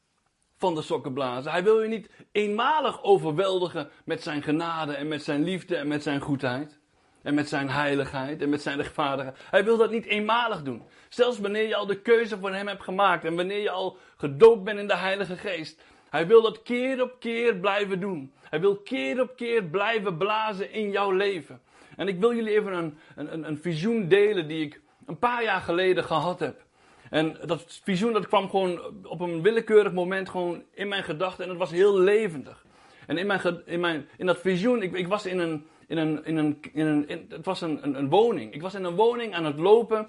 van 0.56 0.74
de 0.74 0.82
sokken 0.82 1.12
blazen. 1.12 1.50
Hij 1.50 1.64
wil 1.64 1.82
je 1.82 1.88
niet 1.88 2.10
eenmalig 2.32 3.02
overweldigen 3.02 3.90
met 4.04 4.22
zijn 4.22 4.42
genade 4.42 4.92
en 4.92 5.08
met 5.08 5.22
zijn 5.22 5.42
liefde 5.42 5.76
en 5.76 5.88
met 5.88 6.02
zijn 6.02 6.20
goedheid. 6.20 6.78
En 7.22 7.34
met 7.34 7.48
zijn 7.48 7.70
heiligheid 7.70 8.42
en 8.42 8.48
met 8.48 8.62
zijn 8.62 8.76
rechtvaardigheid. 8.76 9.36
Hij 9.50 9.64
wil 9.64 9.76
dat 9.76 9.90
niet 9.90 10.06
eenmalig 10.06 10.62
doen. 10.62 10.82
Zelfs 11.08 11.38
wanneer 11.38 11.68
je 11.68 11.76
al 11.76 11.86
de 11.86 12.00
keuze 12.00 12.38
voor 12.38 12.52
hem 12.52 12.66
hebt 12.66 12.82
gemaakt 12.82 13.24
en 13.24 13.36
wanneer 13.36 13.62
je 13.62 13.70
al 13.70 13.96
gedoopt 14.16 14.64
bent 14.64 14.78
in 14.78 14.86
de 14.86 14.96
Heilige 14.96 15.36
Geest. 15.36 15.82
Hij 16.10 16.26
wil 16.26 16.42
dat 16.42 16.62
keer 16.62 17.02
op 17.02 17.16
keer 17.18 17.56
blijven 17.56 18.00
doen. 18.00 18.32
Hij 18.42 18.60
wil 18.60 18.76
keer 18.76 19.20
op 19.20 19.36
keer 19.36 19.64
blijven 19.64 20.16
blazen 20.16 20.72
in 20.72 20.90
jouw 20.90 21.10
leven. 21.10 21.60
En 21.96 22.08
ik 22.08 22.20
wil 22.20 22.34
jullie 22.34 22.54
even 22.54 22.72
een, 22.72 22.98
een, 23.16 23.48
een 23.48 23.58
visioen 23.58 24.08
delen 24.08 24.48
die 24.48 24.64
ik 24.64 24.80
een 25.06 25.18
paar 25.18 25.42
jaar 25.42 25.60
geleden 25.60 26.04
gehad 26.04 26.40
heb. 26.40 26.66
En 27.10 27.36
dat 27.46 27.80
visioen 27.82 28.12
dat 28.12 28.26
kwam 28.26 28.50
gewoon 28.50 28.80
op 29.02 29.20
een 29.20 29.42
willekeurig 29.42 29.92
moment 29.92 30.28
gewoon 30.28 30.62
in 30.74 30.88
mijn 30.88 31.04
gedachten 31.04 31.44
en 31.44 31.50
het 31.50 31.58
was 31.58 31.70
heel 31.70 31.98
levendig. 31.98 32.66
En 33.06 33.18
in, 33.18 33.26
mijn, 33.26 33.62
in, 33.64 33.80
mijn, 33.80 34.08
in 34.16 34.26
dat 34.26 34.38
visioen, 34.38 34.82
ik, 34.82 34.92
ik 34.92 35.08
was 35.08 35.26
in 35.26 35.38
een, 35.38 35.66
in 35.86 35.96
een, 35.96 36.24
in 36.24 36.36
een, 36.36 36.58
in 36.72 36.86
een 36.86 37.26
het 37.28 37.44
was 37.44 37.60
een, 37.60 37.78
een, 37.82 37.94
een, 37.94 38.08
woning. 38.08 38.54
Ik 38.54 38.62
was 38.62 38.74
in 38.74 38.84
een 38.84 38.94
woning 38.94 39.34
aan 39.34 39.44
het 39.44 39.58
lopen. 39.58 40.08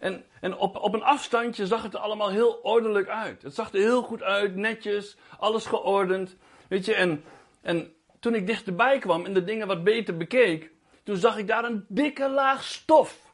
En, 0.00 0.24
en 0.40 0.56
op, 0.56 0.76
op 0.76 0.94
een 0.94 1.02
afstandje 1.02 1.66
zag 1.66 1.82
het 1.82 1.94
er 1.94 2.00
allemaal 2.00 2.30
heel 2.30 2.58
ordelijk 2.62 3.08
uit. 3.08 3.42
Het 3.42 3.54
zag 3.54 3.72
er 3.72 3.80
heel 3.80 4.02
goed 4.02 4.22
uit, 4.22 4.56
netjes, 4.56 5.16
alles 5.38 5.66
geordend. 5.66 6.36
Weet 6.68 6.84
je, 6.84 6.94
en, 6.94 7.24
en 7.62 7.92
toen 8.20 8.34
ik 8.34 8.46
dichterbij 8.46 8.98
kwam 8.98 9.24
en 9.24 9.34
de 9.34 9.44
dingen 9.44 9.66
wat 9.66 9.84
beter 9.84 10.16
bekeek, 10.16 10.70
toen 11.02 11.16
zag 11.16 11.38
ik 11.38 11.46
daar 11.46 11.64
een 11.64 11.84
dikke 11.88 12.28
laag 12.28 12.64
stof. 12.64 13.29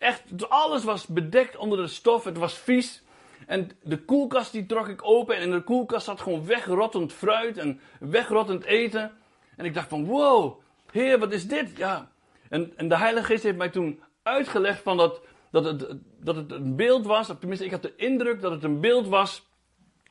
Echt, 0.00 0.48
alles 0.48 0.84
was 0.84 1.06
bedekt 1.06 1.56
onder 1.56 1.78
de 1.78 1.86
stof. 1.86 2.24
Het 2.24 2.38
was 2.38 2.58
vies. 2.58 3.02
En 3.46 3.70
de 3.82 3.98
koelkast 3.98 4.52
die 4.52 4.66
trok 4.66 4.88
ik 4.88 5.04
open. 5.04 5.36
En 5.36 5.42
in 5.42 5.50
de 5.50 5.62
koelkast 5.62 6.04
zat 6.04 6.20
gewoon 6.20 6.46
wegrottend 6.46 7.12
fruit 7.12 7.58
en 7.58 7.80
wegrottend 7.98 8.64
eten. 8.64 9.12
En 9.56 9.64
ik 9.64 9.74
dacht 9.74 9.88
van, 9.88 10.04
wow, 10.04 10.60
heer, 10.90 11.18
wat 11.18 11.32
is 11.32 11.46
dit? 11.46 11.76
Ja. 11.76 12.10
En, 12.48 12.72
en 12.76 12.88
de 12.88 12.96
Heilige 12.96 13.26
Geest 13.26 13.42
heeft 13.42 13.56
mij 13.56 13.68
toen 13.68 14.02
uitgelegd 14.22 14.82
van 14.82 14.96
dat, 14.96 15.20
dat, 15.50 15.64
het, 15.64 15.86
dat 16.20 16.36
het 16.36 16.52
een 16.52 16.76
beeld 16.76 17.06
was. 17.06 17.30
Of 17.30 17.38
tenminste, 17.38 17.64
ik 17.66 17.70
had 17.70 17.82
de 17.82 17.96
indruk 17.96 18.40
dat 18.40 18.52
het 18.52 18.64
een 18.64 18.80
beeld 18.80 19.08
was 19.08 19.48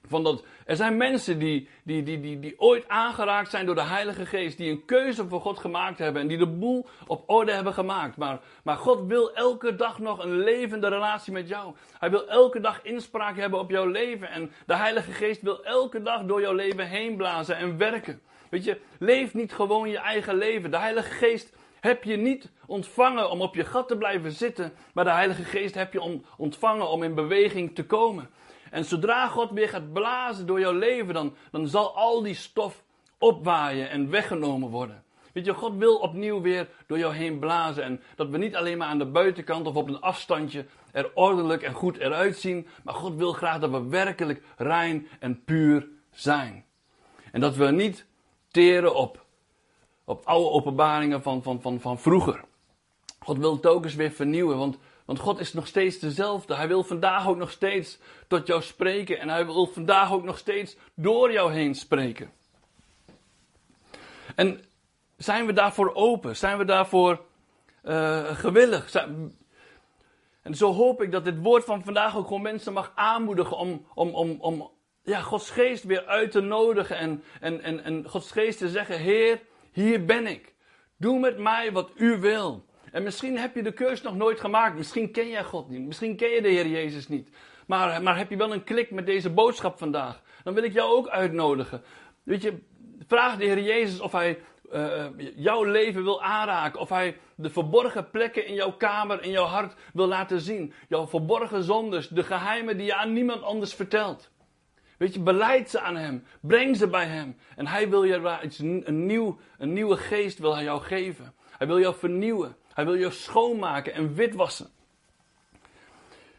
van 0.10 0.24
dat, 0.24 0.43
er 0.65 0.76
zijn 0.76 0.98
mensen 0.98 1.39
die, 1.39 1.69
die, 1.84 2.04
die, 2.04 2.19
die, 2.19 2.39
die 2.39 2.60
ooit 2.60 2.88
aangeraakt 2.88 3.50
zijn 3.50 3.65
door 3.65 3.76
de 3.76 3.84
Heilige 3.84 4.26
Geest, 4.26 4.58
die 4.58 4.72
een 4.72 4.86
keuze 4.86 5.28
voor 5.28 5.41
God 5.41 5.60
gemaakt 5.60 6.00
hebben 6.00 6.22
en 6.22 6.28
die 6.28 6.38
de 6.38 6.48
boel 6.48 6.88
op 7.08 7.24
orde 7.30 7.52
hebben 7.52 7.74
gemaakt. 7.74 8.17
Maar, 8.17 8.39
maar 8.63 8.78
God 8.78 9.08
wil 9.08 9.34
elke 9.34 9.76
dag 9.76 10.00
nog 10.00 10.24
een 10.24 10.38
levende 10.39 10.88
relatie 10.88 11.34
met 11.34 11.48
jou. 11.48 11.76
Hij 12.00 12.10
wil 12.10 12.28
elke 12.28 12.60
dag 12.60 12.82
inspraak 12.84 13.38
hebben 13.38 13.60
op 13.60 13.69
jouw 13.69 13.86
leven 13.86 14.30
en 14.30 14.52
de 14.65 14.76
Heilige 14.76 15.12
Geest 15.12 15.41
wil 15.41 15.63
elke 15.63 16.02
dag 16.02 16.24
door 16.24 16.41
jouw 16.41 16.54
leven 16.54 16.88
heen 16.88 17.15
blazen 17.15 17.56
en 17.56 17.78
werken. 17.78 18.22
Weet 18.50 18.63
je, 18.63 18.80
leef 19.00 19.34
niet 19.34 19.54
gewoon 19.54 19.89
je 19.89 19.98
eigen 19.98 20.36
leven. 20.36 20.72
De 20.72 20.78
Heilige 20.78 21.12
Geest 21.12 21.54
heb 21.80 22.04
je 22.04 22.17
niet 22.17 22.52
ontvangen 22.65 23.30
om 23.30 23.41
op 23.41 23.56
je 23.56 23.63
gat 23.63 23.88
te 23.88 23.98
blijven 23.98 24.32
zitten, 24.32 24.74
maar 24.93 25.04
de 25.04 25.12
Heilige 25.12 25.43
Geest 25.43 25.76
heb 25.76 25.93
je 25.93 26.22
ontvangen 26.38 26.89
om 26.89 27.04
in 27.04 27.15
beweging 27.15 27.76
te 27.76 27.86
komen. 27.86 28.30
En 28.71 28.86
zodra 28.86 29.27
God 29.27 29.51
weer 29.51 29.69
gaat 29.69 29.93
blazen 29.93 30.47
door 30.47 30.60
jouw 30.60 30.73
leven, 30.73 31.13
dan, 31.13 31.36
dan 31.51 31.67
zal 31.67 31.95
al 31.95 32.21
die 32.21 32.36
stof 32.36 32.84
opwaaien 33.17 33.89
en 33.89 34.10
weggenomen 34.10 34.69
worden. 34.69 35.03
Weet 35.34 35.45
je, 35.45 35.53
God 35.53 35.75
wil 35.75 35.95
opnieuw 35.95 36.41
weer 36.41 36.69
door 36.88 36.97
jou 36.97 37.13
heen 37.13 37.39
blazen. 37.39 37.84
En 37.84 38.01
dat 38.15 38.29
we 38.29 38.38
niet 38.38 38.55
alleen 38.55 38.77
maar 38.77 38.88
aan 38.88 38.97
de 38.97 39.05
buitenkant 39.05 39.67
of 39.67 39.75
op 39.75 39.88
een 39.88 40.01
afstandje 40.01 40.65
er 40.91 41.12
ordelijk 41.13 41.62
en 41.62 41.73
goed 41.73 41.97
eruit 41.97 42.38
zien. 42.38 42.67
Maar 42.84 42.93
God 42.93 43.15
wil 43.15 43.34
graag 43.34 43.60
dat 43.60 43.69
we 43.69 43.88
werkelijk 43.88 44.41
rein 44.58 45.08
en 45.19 45.43
puur 45.43 45.88
zijn. 46.12 46.65
En 47.32 47.41
dat 47.41 47.55
we 47.55 47.71
niet 47.71 48.05
teren 48.51 48.95
op, 48.95 49.25
op 50.03 50.25
oude 50.25 50.49
openbaringen 50.49 51.21
van, 51.21 51.43
van, 51.43 51.62
van, 51.62 51.79
van 51.79 51.99
vroeger. 51.99 52.43
God 53.19 53.38
wil 53.38 53.82
eens 53.84 53.95
weer 53.95 54.12
vernieuwen. 54.12 54.58
Want 54.58 54.77
want 55.10 55.22
God 55.22 55.39
is 55.39 55.54
nog 55.54 55.67
steeds 55.67 56.00
dezelfde. 56.00 56.56
Hij 56.56 56.67
wil 56.67 56.84
vandaag 56.84 57.28
ook 57.28 57.38
nog 57.38 57.52
steeds 57.52 57.98
tot 58.28 58.48
jou 58.48 58.62
spreken. 58.62 59.19
En 59.19 59.30
hij 59.30 59.45
wil 59.45 59.67
vandaag 59.67 60.12
ook 60.12 60.24
nog 60.24 60.38
steeds 60.38 60.76
door 60.93 61.32
jou 61.32 61.54
heen 61.54 61.76
spreken. 61.76 62.32
En 64.36 64.62
zijn 65.17 65.45
we 65.45 65.54
daarvoor 65.54 65.93
open? 65.93 66.36
Zijn 66.36 66.58
we 66.58 66.65
daarvoor 66.65 67.22
uh, 67.84 68.24
gewillig? 68.24 68.95
En 70.41 70.56
zo 70.56 70.74
hoop 70.74 71.02
ik 71.02 71.12
dat 71.12 71.26
dit 71.26 71.41
woord 71.41 71.63
van 71.63 71.84
vandaag 71.84 72.17
ook 72.17 72.28
gewoon 72.28 72.41
mensen 72.41 72.74
mag 72.74 72.91
aanmoedigen 72.95 73.58
om, 73.58 73.86
om, 73.93 74.10
om, 74.10 74.38
om 74.39 74.72
ja, 75.04 75.22
Gods 75.22 75.50
geest 75.50 75.84
weer 75.84 76.06
uit 76.06 76.32
te 76.32 76.41
nodigen. 76.41 76.98
En, 76.98 77.24
en, 77.39 77.62
en, 77.62 77.84
en 77.84 78.10
Gods 78.10 78.32
geest 78.32 78.58
te 78.58 78.69
zeggen, 78.69 79.00
Heer, 79.00 79.41
hier 79.72 80.06
ben 80.06 80.28
ik. 80.28 80.54
Doe 80.98 81.19
met 81.19 81.38
mij 81.38 81.72
wat 81.72 81.91
u 81.95 82.19
wil. 82.19 82.67
En 82.91 83.04
misschien 83.04 83.38
heb 83.38 83.56
je 83.56 83.63
de 83.63 83.71
keus 83.71 84.02
nog 84.02 84.15
nooit 84.15 84.39
gemaakt. 84.39 84.78
Misschien 84.78 85.12
ken 85.12 85.30
jij 85.30 85.43
God 85.43 85.69
niet. 85.69 85.86
Misschien 85.86 86.15
ken 86.15 86.30
je 86.30 86.41
de 86.41 86.49
Heer 86.49 86.67
Jezus 86.67 87.08
niet. 87.08 87.30
Maar, 87.67 88.04
maar 88.04 88.17
heb 88.17 88.30
je 88.30 88.38
wel 88.38 88.54
een 88.54 88.63
klik 88.63 88.91
met 88.91 89.06
deze 89.06 89.30
boodschap 89.30 89.78
vandaag? 89.78 90.21
Dan 90.43 90.54
wil 90.54 90.63
ik 90.63 90.73
jou 90.73 90.91
ook 90.91 91.08
uitnodigen. 91.08 91.82
Weet 92.23 92.41
je, 92.41 92.58
vraag 93.08 93.38
de 93.38 93.45
Heer 93.45 93.60
Jezus 93.63 93.99
of 93.99 94.12
Hij 94.12 94.39
uh, 94.73 95.06
jouw 95.36 95.63
leven 95.63 96.04
wil 96.04 96.23
aanraken. 96.23 96.80
Of 96.80 96.89
Hij 96.89 97.17
de 97.36 97.49
verborgen 97.49 98.10
plekken 98.10 98.45
in 98.45 98.54
jouw 98.54 98.71
kamer, 98.71 99.23
in 99.23 99.32
jouw 99.32 99.45
hart 99.45 99.75
wil 99.93 100.08
laten 100.08 100.41
zien. 100.41 100.73
Jouw 100.88 101.08
verborgen 101.08 101.63
zondes, 101.63 102.08
de 102.08 102.23
geheimen 102.23 102.78
die 102.78 102.86
je 102.86 102.95
aan 102.95 103.13
niemand 103.13 103.41
anders 103.41 103.73
vertelt. 103.73 104.32
Weet 104.97 105.13
je, 105.13 105.19
beleid 105.19 105.69
ze 105.69 105.80
aan 105.80 105.95
hem. 105.95 106.23
Breng 106.41 106.78
ze 106.78 106.88
bij 106.88 107.06
hem. 107.06 107.36
En 107.56 107.67
hij 107.67 107.89
wil 107.89 108.04
je 108.04 108.39
een, 108.58 108.84
een 109.58 109.73
nieuwe 109.73 109.97
geest 109.97 110.39
wil 110.39 110.56
hij 110.56 110.63
jou 110.63 110.82
geven. 110.82 111.34
Hij 111.58 111.67
wil 111.67 111.80
jou 111.80 111.95
vernieuwen. 111.95 112.56
Hij 112.79 112.87
wil 112.87 112.97
jou 112.97 113.11
schoonmaken 113.11 113.93
en 113.93 114.13
witwassen. 114.13 114.69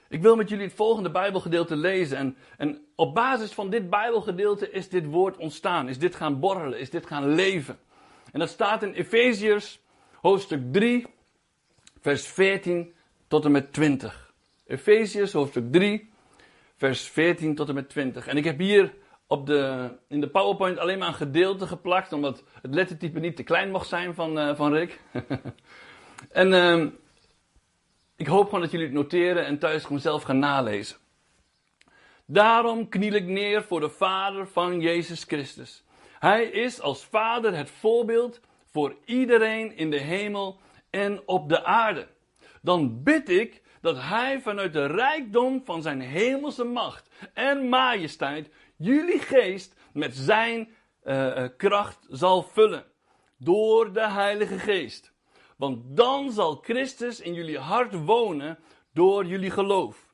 Ik 0.08 0.22
wil 0.22 0.36
met 0.36 0.48
jullie 0.48 0.64
het 0.64 0.74
volgende 0.74 1.10
Bijbelgedeelte 1.10 1.76
lezen. 1.76 2.16
En, 2.16 2.36
en 2.56 2.84
op 2.94 3.14
basis 3.14 3.52
van 3.52 3.70
dit 3.70 3.90
Bijbelgedeelte 3.90 4.70
is 4.70 4.88
dit 4.88 5.04
woord 5.04 5.36
ontstaan. 5.36 5.88
Is 5.88 5.98
dit 5.98 6.14
gaan 6.14 6.40
borrelen. 6.40 6.78
Is 6.78 6.90
dit 6.90 7.06
gaan 7.06 7.34
leven. 7.34 7.78
En 8.32 8.38
dat 8.38 8.48
staat 8.48 8.82
in 8.82 8.92
Efeziërs 8.92 9.80
hoofdstuk 10.20 10.72
3, 10.72 11.06
vers 12.00 12.26
14 12.26 12.94
tot 13.28 13.44
en 13.44 13.50
met 13.50 13.72
20. 13.72 14.32
Efeziërs 14.66 15.32
hoofdstuk 15.32 15.72
3, 15.72 16.10
vers 16.76 17.08
14 17.08 17.54
tot 17.54 17.68
en 17.68 17.74
met 17.74 17.88
20. 17.88 18.26
En 18.26 18.36
ik 18.36 18.44
heb 18.44 18.58
hier 18.58 18.94
op 19.26 19.46
de, 19.46 19.90
in 20.08 20.20
de 20.20 20.30
PowerPoint 20.30 20.78
alleen 20.78 20.98
maar 20.98 21.08
een 21.08 21.14
gedeelte 21.14 21.66
geplakt, 21.66 22.12
omdat 22.12 22.44
het 22.62 22.74
lettertype 22.74 23.18
niet 23.18 23.36
te 23.36 23.42
klein 23.42 23.70
mocht 23.70 23.88
zijn 23.88 24.14
van, 24.14 24.38
uh, 24.38 24.54
van 24.54 24.72
Rick. 24.72 25.00
en 26.28 26.52
uh, 26.52 26.86
ik 28.16 28.26
hoop 28.26 28.44
gewoon 28.44 28.60
dat 28.60 28.70
jullie 28.70 28.86
het 28.86 28.94
noteren 28.94 29.46
en 29.46 29.58
thuis 29.58 29.82
gewoon 29.82 30.00
zelf 30.00 30.22
gaan 30.22 30.38
nalezen. 30.38 30.96
Daarom 32.26 32.88
kniel 32.88 33.12
ik 33.12 33.26
neer 33.26 33.62
voor 33.62 33.80
de 33.80 33.90
Vader 33.90 34.48
van 34.48 34.80
Jezus 34.80 35.24
Christus. 35.24 35.84
Hij 36.18 36.44
is 36.44 36.80
als 36.80 37.04
Vader 37.04 37.56
het 37.56 37.70
voorbeeld 37.70 38.40
voor 38.70 38.96
iedereen 39.04 39.76
in 39.76 39.90
de 39.90 40.00
hemel 40.00 40.60
en 40.90 41.22
op 41.26 41.48
de 41.48 41.64
aarde. 41.64 42.08
Dan 42.62 43.02
bid 43.02 43.28
ik 43.28 43.62
dat 43.80 43.96
Hij 43.96 44.40
vanuit 44.40 44.72
de 44.72 44.86
rijkdom 44.86 45.64
van 45.64 45.82
zijn 45.82 46.00
hemelse 46.00 46.64
macht 46.64 47.10
en 47.34 47.68
majesteit 47.68 48.50
jullie 48.76 49.18
geest 49.18 49.74
met 49.92 50.16
zijn 50.16 50.68
uh, 51.04 51.44
kracht 51.56 52.06
zal 52.08 52.42
vullen. 52.42 52.84
Door 53.36 53.92
de 53.92 54.10
Heilige 54.10 54.58
Geest. 54.58 55.09
Want 55.60 55.96
dan 55.96 56.32
zal 56.32 56.54
Christus 56.62 57.20
in 57.20 57.34
jullie 57.34 57.58
hart 57.58 58.04
wonen 58.04 58.58
door 58.92 59.26
jullie 59.26 59.50
geloof. 59.50 60.06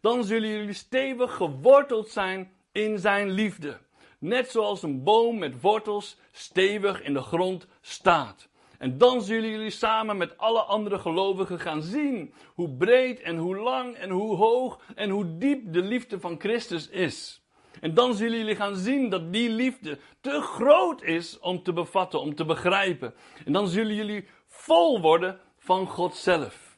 Dan 0.00 0.24
zullen 0.24 0.48
jullie 0.48 0.72
stevig 0.72 1.34
geworteld 1.34 2.08
zijn 2.08 2.52
in 2.72 2.98
zijn 2.98 3.30
liefde. 3.30 3.78
Net 4.18 4.50
zoals 4.50 4.82
een 4.82 5.02
boom 5.02 5.38
met 5.38 5.60
wortels 5.60 6.16
stevig 6.32 7.02
in 7.02 7.12
de 7.12 7.20
grond 7.20 7.66
staat. 7.80 8.48
En 8.78 8.98
dan 8.98 9.22
zullen 9.22 9.50
jullie 9.50 9.70
samen 9.70 10.16
met 10.16 10.38
alle 10.38 10.60
andere 10.60 10.98
gelovigen 10.98 11.60
gaan 11.60 11.82
zien 11.82 12.34
hoe 12.54 12.70
breed 12.70 13.20
en 13.20 13.36
hoe 13.36 13.56
lang 13.56 13.94
en 13.94 14.10
hoe 14.10 14.36
hoog 14.36 14.80
en 14.94 15.10
hoe 15.10 15.38
diep 15.38 15.72
de 15.72 15.82
liefde 15.82 16.20
van 16.20 16.40
Christus 16.40 16.88
is. 16.88 17.42
En 17.80 17.94
dan 17.94 18.14
zullen 18.14 18.38
jullie 18.38 18.56
gaan 18.56 18.76
zien 18.76 19.08
dat 19.08 19.32
die 19.32 19.50
liefde 19.50 19.98
te 20.20 20.40
groot 20.40 21.02
is 21.02 21.38
om 21.38 21.62
te 21.62 21.72
bevatten, 21.72 22.20
om 22.20 22.34
te 22.34 22.44
begrijpen. 22.44 23.14
En 23.44 23.52
dan 23.52 23.68
zullen 23.68 23.94
jullie 23.94 24.26
vol 24.68 25.00
worden 25.00 25.40
van 25.58 25.86
God 25.86 26.16
zelf. 26.16 26.76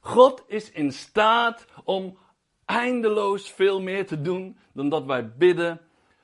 God 0.00 0.44
is 0.46 0.70
in 0.70 0.92
staat 0.92 1.66
om 1.84 2.18
eindeloos 2.64 3.50
veel 3.50 3.80
meer 3.80 4.06
te 4.06 4.20
doen 4.20 4.58
dan 4.72 4.88
dat 4.88 5.04
wij 5.04 5.32
bidden, 5.36 5.80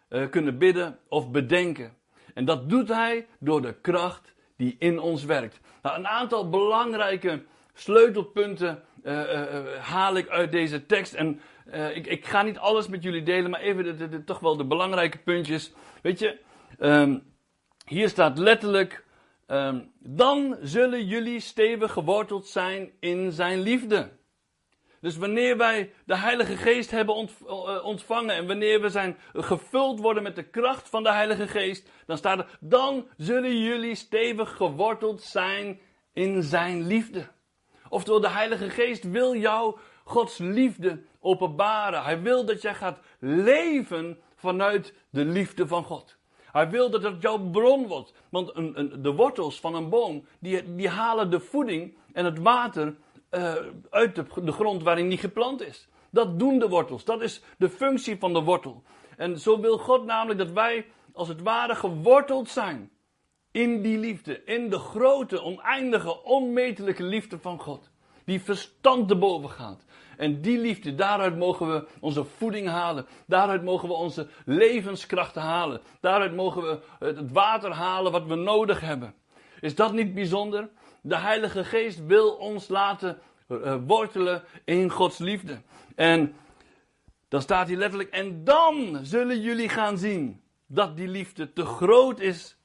uh, 0.09 0.31
kunnen 0.31 0.59
bidden 0.59 0.99
of 1.09 1.31
bedenken. 1.31 1.97
En 2.35 2.45
dat 2.45 2.69
doet 2.69 2.89
Hij 2.89 3.27
door 3.39 3.63
de 3.63 3.75
kracht 3.81 4.35
die 4.57 4.77
in 4.79 4.99
ons 5.01 5.25
werkt. 5.25 5.61
Nou, 5.83 5.99
een 5.99 6.07
aantal 6.07 6.51
belangrijke 6.51 7.43
sleutelpunten 7.75 8.83
uh, 9.05 9.13
uh, 9.13 9.77
haal 9.81 10.17
ik 10.17 10.29
uit 10.29 10.53
deze 10.53 10.87
tekst. 10.87 11.15
En 11.15 11.41
ik, 11.95 12.07
ik, 12.07 12.27
ga 12.27 12.43
niet 12.43 12.59
alles 12.59 12.89
met 12.89 13.03
jullie 13.03 13.23
delen, 13.23 13.51
maar 13.51 13.61
even 13.61 13.99
de, 14.11 14.25
toch 14.25 14.39
wel 14.39 14.57
de 14.57 14.65
belangrijke 14.65 15.19
puntjes. 15.19 15.73
Weet 16.03 16.19
je, 16.19 16.39
um, 16.81 17.23
hier 17.85 18.09
staat 18.09 18.39
letterlijk: 18.39 19.05
um, 19.53 19.93
Dan 19.99 20.57
zullen 20.61 21.07
jullie 21.07 21.41
stevig 21.41 21.93
geworteld 21.93 22.47
zijn 22.47 22.93
in 23.01 23.33
zijn 23.33 23.61
liefde. 23.61 24.21
Dus 25.01 25.17
wanneer 25.17 25.57
wij 25.57 25.93
de 26.07 26.17
Heilige 26.17 26.57
Geest 26.57 26.91
hebben 26.91 27.29
eh, 27.47 27.85
ontvangen 27.85 28.35
en 28.35 28.47
wanneer 28.47 28.81
we 28.81 28.89
zijn 28.89 29.17
gevuld 29.33 30.01
worden 30.01 30.23
met 30.23 30.37
de 30.37 30.43
kracht 30.43 30.89
van 30.89 31.03
de 31.03 31.13
Heilige 31.13 31.49
Geest, 31.49 31.89
dan 32.07 32.17
staat 32.17 32.39
er, 32.39 32.59
dan 32.61 33.09
zullen 33.17 33.59
jullie 33.61 33.95
stevig 33.95 34.57
geworteld 34.57 35.23
zijn 35.23 35.81
in 36.13 36.43
zijn 36.43 36.87
liefde. 36.87 37.27
Oftewel, 37.89 38.21
de 38.21 38.29
Heilige 38.29 38.71
Geest 38.71 39.11
wil 39.11 39.37
jou 39.37 39.79
Gods 40.05 40.39
liefde 40.39 41.03
openbaren. 41.21 42.03
Hij 42.03 42.23
wil 42.23 42.45
dat 42.45 42.63
jij 42.63 42.75
gaat 42.75 43.01
leven 43.19 44.21
vanuit 44.35 44.95
de 45.11 45.25
liefde 45.25 45.67
van 45.67 45.85
God. 45.85 46.21
Hij 46.53 46.71
wil 46.71 46.91
dat 46.91 47.03
het 47.03 47.23
jouw 47.23 47.39
bron 47.39 47.87
wordt. 47.87 48.13
Want 48.29 48.57
een, 48.57 49.03
de 49.03 49.13
wortels 49.13 49.61
van 49.61 49.75
een 49.75 49.89
boom, 49.89 50.25
die, 50.39 50.75
die 50.75 50.89
halen 50.89 51.31
de 51.31 51.41
voeding 51.41 51.97
en 52.13 52.25
het 52.25 52.39
water 52.39 52.97
uh, 53.31 53.55
uit 53.91 54.15
de, 54.15 54.25
de 54.43 54.53
grond 54.53 54.83
waarin 54.83 55.09
die 55.09 55.19
geplant 55.19 55.63
is. 55.63 55.89
Dat 56.11 56.39
doen 56.39 56.59
de 56.59 56.69
wortels. 56.69 57.05
Dat 57.05 57.23
is 57.23 57.43
de 57.59 57.69
functie 57.69 58.19
van 58.19 58.33
de 58.33 58.43
wortel. 58.43 58.83
En 59.17 59.39
zo 59.39 59.61
wil 59.61 59.79
God 59.79 60.05
namelijk 60.05 60.39
dat 60.39 60.51
wij 60.51 60.87
als 61.13 61.29
het 61.29 61.43
ware 61.43 61.75
geworteld 61.75 62.49
zijn 62.49 62.91
in 63.51 63.83
die 63.83 63.99
liefde. 63.99 64.45
In 64.45 64.71
de 64.71 64.79
grote, 64.79 65.43
oneindige, 65.43 66.23
onmetelijke 66.23 67.03
liefde 67.03 67.39
van 67.39 67.61
God. 67.61 67.91
Die 68.25 68.41
verstand 68.41 69.09
te 69.09 69.17
boven 69.17 69.51
gaat. 69.51 69.85
En 70.17 70.41
die 70.41 70.59
liefde, 70.59 70.95
daaruit 70.95 71.37
mogen 71.37 71.73
we 71.73 71.87
onze 72.01 72.25
voeding 72.25 72.69
halen. 72.69 73.07
Daaruit 73.27 73.63
mogen 73.63 73.89
we 73.89 73.95
onze 73.95 74.29
levenskrachten 74.45 75.43
halen. 75.43 75.81
Daaruit 76.01 76.35
mogen 76.35 76.63
we 76.63 76.79
het 76.99 77.33
water 77.33 77.73
halen 77.73 78.13
wat 78.13 78.27
we 78.27 78.35
nodig 78.35 78.81
hebben. 78.81 79.15
Is 79.61 79.75
dat 79.75 79.93
niet 79.93 80.15
bijzonder? 80.15 80.69
De 81.03 81.17
Heilige 81.17 81.65
Geest 81.65 82.07
wil 82.07 82.31
ons 82.31 82.69
laten 82.69 83.19
uh, 83.49 83.77
wortelen 83.87 84.43
in 84.65 84.91
Gods 84.91 85.19
liefde. 85.19 85.63
En 85.95 86.35
dan 87.29 87.43
staat 87.43 87.69
hier 87.69 87.77
letterlijk, 87.77 88.11
en 88.11 88.45
dan 88.45 88.99
zullen 89.03 89.41
jullie 89.41 89.69
gaan 89.69 89.99
zien 89.99 90.43
dat 90.67 90.97
die 90.97 91.09
liefde 91.09 91.53
te 91.53 91.65
groot 91.65 92.21
is 92.21 92.57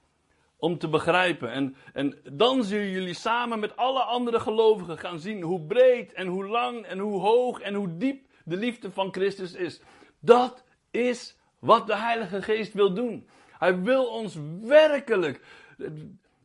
om 0.57 0.77
te 0.77 0.89
begrijpen. 0.89 1.51
En, 1.51 1.75
en 1.93 2.19
dan 2.33 2.63
zullen 2.63 2.89
jullie 2.89 3.13
samen 3.13 3.59
met 3.59 3.75
alle 3.75 4.01
andere 4.01 4.39
gelovigen 4.39 4.97
gaan 4.97 5.19
zien 5.19 5.41
hoe 5.41 5.61
breed 5.61 6.13
en 6.13 6.27
hoe 6.27 6.47
lang 6.47 6.85
en 6.85 6.99
hoe 6.99 7.19
hoog 7.19 7.59
en 7.59 7.73
hoe 7.73 7.97
diep 7.97 8.25
de 8.43 8.57
liefde 8.57 8.91
van 8.91 9.13
Christus 9.13 9.53
is. 9.53 9.81
Dat 10.19 10.63
is 10.91 11.37
wat 11.59 11.87
de 11.87 11.95
Heilige 11.95 12.41
Geest 12.41 12.73
wil 12.73 12.93
doen. 12.93 13.27
Hij 13.51 13.81
wil 13.81 14.05
ons 14.05 14.37
werkelijk 14.61 15.41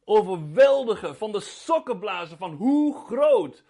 overweldigen, 0.05 1.17
van 1.17 1.33
de 1.33 1.41
sokken 1.41 1.99
blazen 1.99 2.39
van 2.39 2.53
hoe 2.53 3.05
groot 3.07 3.65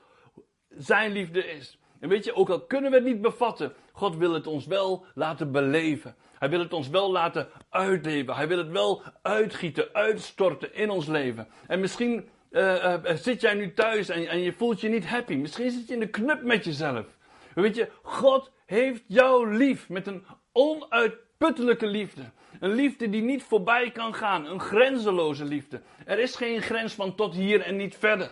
zijn 0.68 1.12
liefde 1.12 1.46
is. 1.46 1.78
En 2.00 2.08
weet 2.08 2.24
je, 2.24 2.34
ook 2.34 2.50
al 2.50 2.66
kunnen 2.66 2.90
we 2.90 2.96
het 2.96 3.06
niet 3.06 3.20
bevatten, 3.20 3.74
God 3.92 4.16
wil 4.16 4.32
het 4.32 4.46
ons 4.46 4.66
wel 4.66 5.04
laten 5.14 5.52
beleven. 5.52 6.14
Hij 6.42 6.50
wil 6.50 6.60
het 6.60 6.72
ons 6.72 6.88
wel 6.88 7.10
laten 7.10 7.48
uitleven. 7.70 8.34
Hij 8.34 8.48
wil 8.48 8.58
het 8.58 8.70
wel 8.70 9.02
uitgieten, 9.22 9.88
uitstorten 9.92 10.74
in 10.74 10.90
ons 10.90 11.06
leven. 11.06 11.48
En 11.66 11.80
misschien 11.80 12.28
uh, 12.50 12.62
uh, 12.62 12.94
zit 13.14 13.40
jij 13.40 13.54
nu 13.54 13.72
thuis 13.74 14.08
en, 14.08 14.28
en 14.28 14.40
je 14.40 14.52
voelt 14.52 14.80
je 14.80 14.88
niet 14.88 15.06
happy. 15.06 15.34
Misschien 15.34 15.70
zit 15.70 15.88
je 15.88 15.94
in 15.94 16.00
de 16.00 16.08
knup 16.08 16.42
met 16.42 16.64
jezelf. 16.64 17.06
Weet 17.54 17.76
je, 17.76 17.88
God 18.02 18.50
heeft 18.66 19.02
jou 19.06 19.56
lief 19.56 19.88
met 19.88 20.06
een 20.06 20.24
onuitputtelijke 20.52 21.86
liefde. 21.86 22.22
Een 22.60 22.72
liefde 22.74 23.10
die 23.10 23.22
niet 23.22 23.42
voorbij 23.42 23.90
kan 23.90 24.14
gaan. 24.14 24.46
Een 24.46 24.60
grenzeloze 24.60 25.44
liefde. 25.44 25.80
Er 26.06 26.18
is 26.18 26.36
geen 26.36 26.62
grens 26.62 26.94
van 26.94 27.14
tot 27.14 27.34
hier 27.34 27.60
en 27.60 27.76
niet 27.76 27.96
verder. 27.96 28.30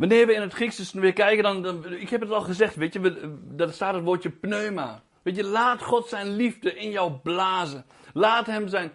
Wanneer 0.00 0.26
we 0.26 0.34
in 0.34 0.40
het 0.40 0.52
Grieks 0.52 0.76
dus 0.76 0.92
weer 0.92 1.12
kijken, 1.12 1.62
dan, 1.62 1.84
ik 1.92 2.10
heb 2.10 2.20
het 2.20 2.30
al 2.30 2.40
gezegd, 2.40 2.74
weet 2.74 2.92
je, 2.92 3.34
dat 3.42 3.74
staat 3.74 3.94
het 3.94 4.04
woordje 4.04 4.30
pneuma. 4.30 5.02
Weet 5.22 5.36
je, 5.36 5.44
laat 5.44 5.82
God 5.82 6.08
zijn 6.08 6.36
liefde 6.36 6.74
in 6.74 6.90
jou 6.90 7.12
blazen. 7.12 7.84
Laat 8.12 8.46
hem 8.46 8.68
zijn, 8.68 8.92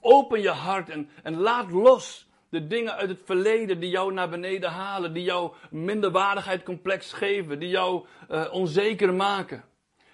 open 0.00 0.40
je 0.40 0.50
hart 0.50 0.88
en, 0.88 1.08
en 1.22 1.36
laat 1.36 1.70
los 1.70 2.28
de 2.48 2.66
dingen 2.66 2.96
uit 2.96 3.08
het 3.08 3.20
verleden 3.24 3.80
die 3.80 3.90
jou 3.90 4.12
naar 4.12 4.28
beneden 4.28 4.70
halen, 4.70 5.12
die 5.12 5.22
jou 5.22 5.52
minderwaardigheidscomplex 5.70 7.12
geven, 7.12 7.58
die 7.58 7.68
jou 7.68 8.06
uh, 8.30 8.44
onzeker 8.52 9.14
maken. 9.14 9.64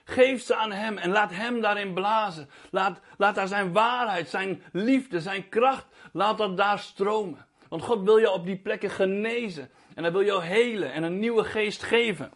Geef 0.04 0.42
ze 0.42 0.54
aan 0.54 0.72
Hem 0.72 0.98
en 0.98 1.10
laat 1.10 1.30
Hem 1.30 1.60
daarin 1.60 1.94
blazen. 1.94 2.48
Laat, 2.70 3.00
laat 3.16 3.34
daar 3.34 3.48
zijn 3.48 3.72
waarheid, 3.72 4.28
zijn 4.28 4.62
liefde, 4.72 5.20
zijn 5.20 5.48
kracht, 5.48 5.86
laat 6.12 6.38
dat 6.38 6.56
daar 6.56 6.78
stromen. 6.78 7.46
Want 7.68 7.82
God 7.82 8.02
wil 8.02 8.16
je 8.16 8.30
op 8.30 8.46
die 8.46 8.58
plekken 8.58 8.90
genezen. 8.90 9.70
En 9.98 10.04
Hij 10.04 10.12
wil 10.12 10.24
jou 10.24 10.42
helen 10.42 10.92
en 10.92 11.02
een 11.02 11.18
nieuwe 11.18 11.44
geest 11.44 11.82
geven. 11.82 12.32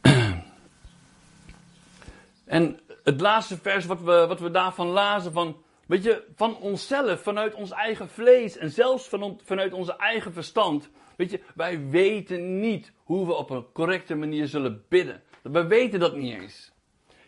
En 2.44 2.80
het 3.04 3.20
laatste 3.20 3.58
vers 3.58 3.86
wat 3.86 4.00
we, 4.00 4.26
wat 4.26 4.40
we 4.40 4.50
daarvan 4.50 4.86
lazen 4.86 5.32
van, 5.32 5.62
weet 5.86 6.04
je, 6.04 6.24
van 6.36 6.56
onszelf, 6.56 7.22
vanuit 7.22 7.54
ons 7.54 7.70
eigen 7.70 8.08
vlees 8.08 8.56
en 8.56 8.70
zelfs 8.70 9.08
van, 9.08 9.40
vanuit 9.44 9.72
onze 9.72 9.96
eigen 9.96 10.32
verstand, 10.32 10.90
Weet 11.16 11.30
je, 11.30 11.40
wij 11.54 11.88
weten 11.88 12.60
niet 12.60 12.92
hoe 13.04 13.26
we 13.26 13.34
op 13.34 13.50
een 13.50 13.72
correcte 13.72 14.14
manier 14.14 14.46
zullen 14.46 14.84
bidden. 14.88 15.22
We 15.42 15.66
weten 15.66 16.00
dat 16.00 16.16
niet 16.16 16.40
eens. 16.40 16.71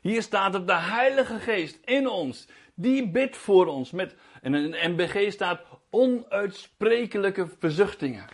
Hier 0.05 0.23
staat 0.23 0.53
dat 0.53 0.67
de 0.67 0.77
Heilige 0.77 1.38
Geest 1.38 1.79
in 1.85 2.09
ons, 2.09 2.47
die 2.75 3.09
bidt 3.09 3.37
voor 3.37 3.67
ons. 3.67 3.90
Met, 3.90 4.14
en 4.43 4.55
in 4.55 4.93
MBG 4.93 5.33
staat 5.33 5.61
onuitsprekelijke 5.90 7.47
verzuchtingen. 7.59 8.27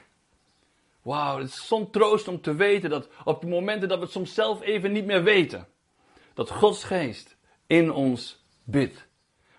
Wauw, 1.03 1.39
het 1.39 1.49
is 1.49 1.67
zo'n 1.67 1.91
troost 1.91 2.29
om 2.29 2.41
te 2.41 2.55
weten 2.55 2.91
dat 2.91 3.09
op 3.25 3.41
de 3.41 3.47
momenten 3.47 3.89
dat 3.89 3.99
we 3.99 4.05
het 4.05 4.13
soms 4.13 4.35
zelf 4.35 4.63
even 4.63 4.93
niet 4.93 5.05
meer 5.05 5.23
weten, 5.23 5.67
dat 6.35 6.51
Gods 6.51 6.85
Geest 6.85 7.37
in 7.67 7.93
ons 7.93 8.45
bidt. 8.65 9.07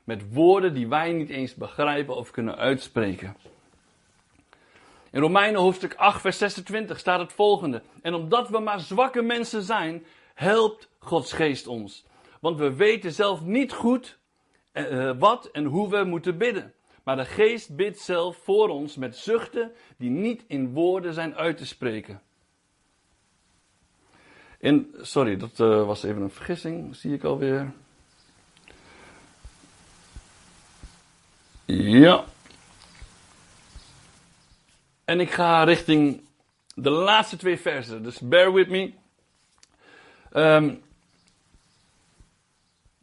Met 0.04 0.34
woorden 0.34 0.74
die 0.74 0.88
wij 0.88 1.12
niet 1.12 1.30
eens 1.30 1.56
begrijpen 1.56 2.16
of 2.16 2.32
kunnen 2.32 2.58
uitspreken. 2.58 3.38
In 5.12 5.22
Romeinen 5.22 5.62
hoofdstuk 5.62 5.94
8, 5.96 6.22
vers 6.22 6.38
26 6.38 7.00
staat 7.00 7.20
het 7.20 7.34
volgende. 7.34 7.82
En 8.02 8.14
omdat 8.14 8.50
we 8.50 8.60
maar 8.60 8.80
zwakke 8.80 9.22
mensen 9.22 9.64
zijn, 9.64 10.06
helpt 10.42 10.90
Gods 11.00 11.34
geest 11.34 11.68
ons. 11.68 12.06
Want 12.40 12.58
we 12.58 12.74
weten 12.74 13.12
zelf 13.12 13.42
niet 13.42 13.74
goed 13.74 14.18
uh, 14.74 15.12
wat 15.20 15.50
en 15.52 15.66
hoe 15.66 15.90
we 15.90 16.04
moeten 16.04 16.38
bidden. 16.38 16.74
Maar 17.04 17.16
de 17.16 17.26
geest 17.26 17.76
bidt 17.76 18.00
zelf 18.00 18.38
voor 18.44 18.70
ons 18.70 18.96
met 18.96 19.18
zuchten 19.18 19.72
die 19.98 20.10
niet 20.10 20.44
in 20.48 20.74
woorden 20.74 21.14
zijn 21.14 21.36
uit 21.36 21.58
te 21.58 21.66
spreken. 21.66 22.22
In, 24.60 24.96
sorry, 25.02 25.38
dat 25.38 25.60
uh, 25.60 25.86
was 25.86 26.04
even 26.04 26.22
een 26.22 26.32
vergissing, 26.32 26.96
zie 26.96 27.14
ik 27.14 27.24
alweer. 27.24 27.72
Ja. 31.76 32.24
En 35.06 35.20
ik 35.20 35.32
ga 35.32 35.64
richting 35.64 36.22
de 36.76 36.90
laatste 36.90 37.38
twee 37.38 37.58
versen, 37.60 38.04
dus 38.04 38.20
bear 38.20 38.54
with 38.54 38.70
me. 38.70 39.00
Um, 40.34 40.82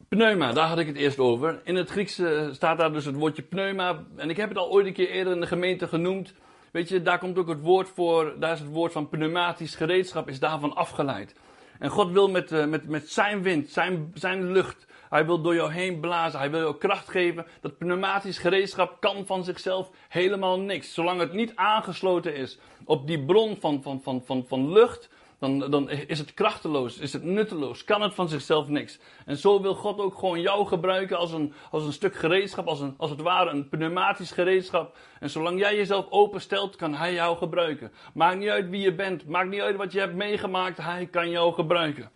pneuma, 0.08 0.52
daar 0.52 0.68
had 0.68 0.78
ik 0.78 0.86
het 0.86 0.96
eerst 0.96 1.18
over. 1.18 1.60
In 1.64 1.76
het 1.76 1.90
Grieks 1.90 2.18
eh, 2.18 2.48
staat 2.52 2.78
daar 2.78 2.92
dus 2.92 3.04
het 3.04 3.14
woordje 3.14 3.42
pneuma. 3.42 4.04
En 4.16 4.30
ik 4.30 4.36
heb 4.36 4.48
het 4.48 4.58
al 4.58 4.70
ooit 4.70 4.86
een 4.86 4.92
keer 4.92 5.10
eerder 5.10 5.32
in 5.32 5.40
de 5.40 5.46
gemeente 5.46 5.88
genoemd. 5.88 6.34
Weet 6.72 6.88
je, 6.88 7.02
daar 7.02 7.18
komt 7.18 7.38
ook 7.38 7.48
het 7.48 7.60
woord 7.60 7.88
voor, 7.88 8.34
daar 8.38 8.52
is 8.52 8.58
het 8.58 8.68
woord 8.68 8.92
van 8.92 9.08
pneumatisch 9.08 9.74
gereedschap, 9.74 10.28
is 10.28 10.38
daarvan 10.38 10.74
afgeleid. 10.74 11.34
En 11.78 11.90
God 11.90 12.12
wil 12.12 12.28
met, 12.28 12.52
uh, 12.52 12.66
met, 12.66 12.88
met 12.88 13.10
zijn 13.10 13.42
wind, 13.42 13.68
zijn, 13.68 14.10
zijn 14.14 14.52
lucht, 14.52 14.86
hij 15.10 15.26
wil 15.26 15.40
door 15.40 15.54
jou 15.54 15.72
heen 15.72 16.00
blazen, 16.00 16.38
hij 16.38 16.50
wil 16.50 16.60
jou 16.60 16.76
kracht 16.76 17.08
geven. 17.08 17.46
Dat 17.60 17.78
pneumatisch 17.78 18.38
gereedschap 18.38 19.00
kan 19.00 19.26
van 19.26 19.44
zichzelf 19.44 19.90
helemaal 20.08 20.60
niks. 20.60 20.94
Zolang 20.94 21.20
het 21.20 21.32
niet 21.32 21.52
aangesloten 21.54 22.34
is 22.34 22.58
op 22.84 23.06
die 23.06 23.24
bron 23.24 23.56
van, 23.60 23.82
van, 23.82 24.00
van, 24.02 24.22
van, 24.24 24.44
van 24.46 24.72
lucht, 24.72 25.10
dan, 25.38 25.70
dan 25.70 25.90
is 25.90 26.18
het 26.18 26.34
krachteloos, 26.34 26.98
is 26.98 27.12
het 27.12 27.22
nutteloos, 27.22 27.84
kan 27.84 28.02
het 28.02 28.14
van 28.14 28.28
zichzelf 28.28 28.68
niks. 28.68 28.98
En 29.26 29.36
zo 29.36 29.60
wil 29.62 29.74
God 29.74 29.98
ook 29.98 30.18
gewoon 30.18 30.40
jou 30.40 30.66
gebruiken 30.66 31.18
als 31.18 31.32
een, 31.32 31.52
als 31.70 31.84
een 31.84 31.92
stuk 31.92 32.14
gereedschap, 32.14 32.66
als, 32.66 32.80
een, 32.80 32.94
als 32.96 33.10
het 33.10 33.20
ware 33.20 33.50
een 33.50 33.68
pneumatisch 33.68 34.30
gereedschap. 34.30 34.96
En 35.20 35.30
zolang 35.30 35.58
jij 35.58 35.76
jezelf 35.76 36.06
openstelt, 36.10 36.76
kan 36.76 36.94
Hij 36.94 37.12
jou 37.12 37.36
gebruiken. 37.36 37.92
Maakt 38.14 38.38
niet 38.38 38.48
uit 38.48 38.68
wie 38.68 38.80
je 38.80 38.94
bent, 38.94 39.26
maakt 39.26 39.48
niet 39.48 39.60
uit 39.60 39.76
wat 39.76 39.92
je 39.92 40.00
hebt 40.00 40.14
meegemaakt, 40.14 40.76
Hij 40.76 41.06
kan 41.06 41.30
jou 41.30 41.52
gebruiken. 41.52 42.10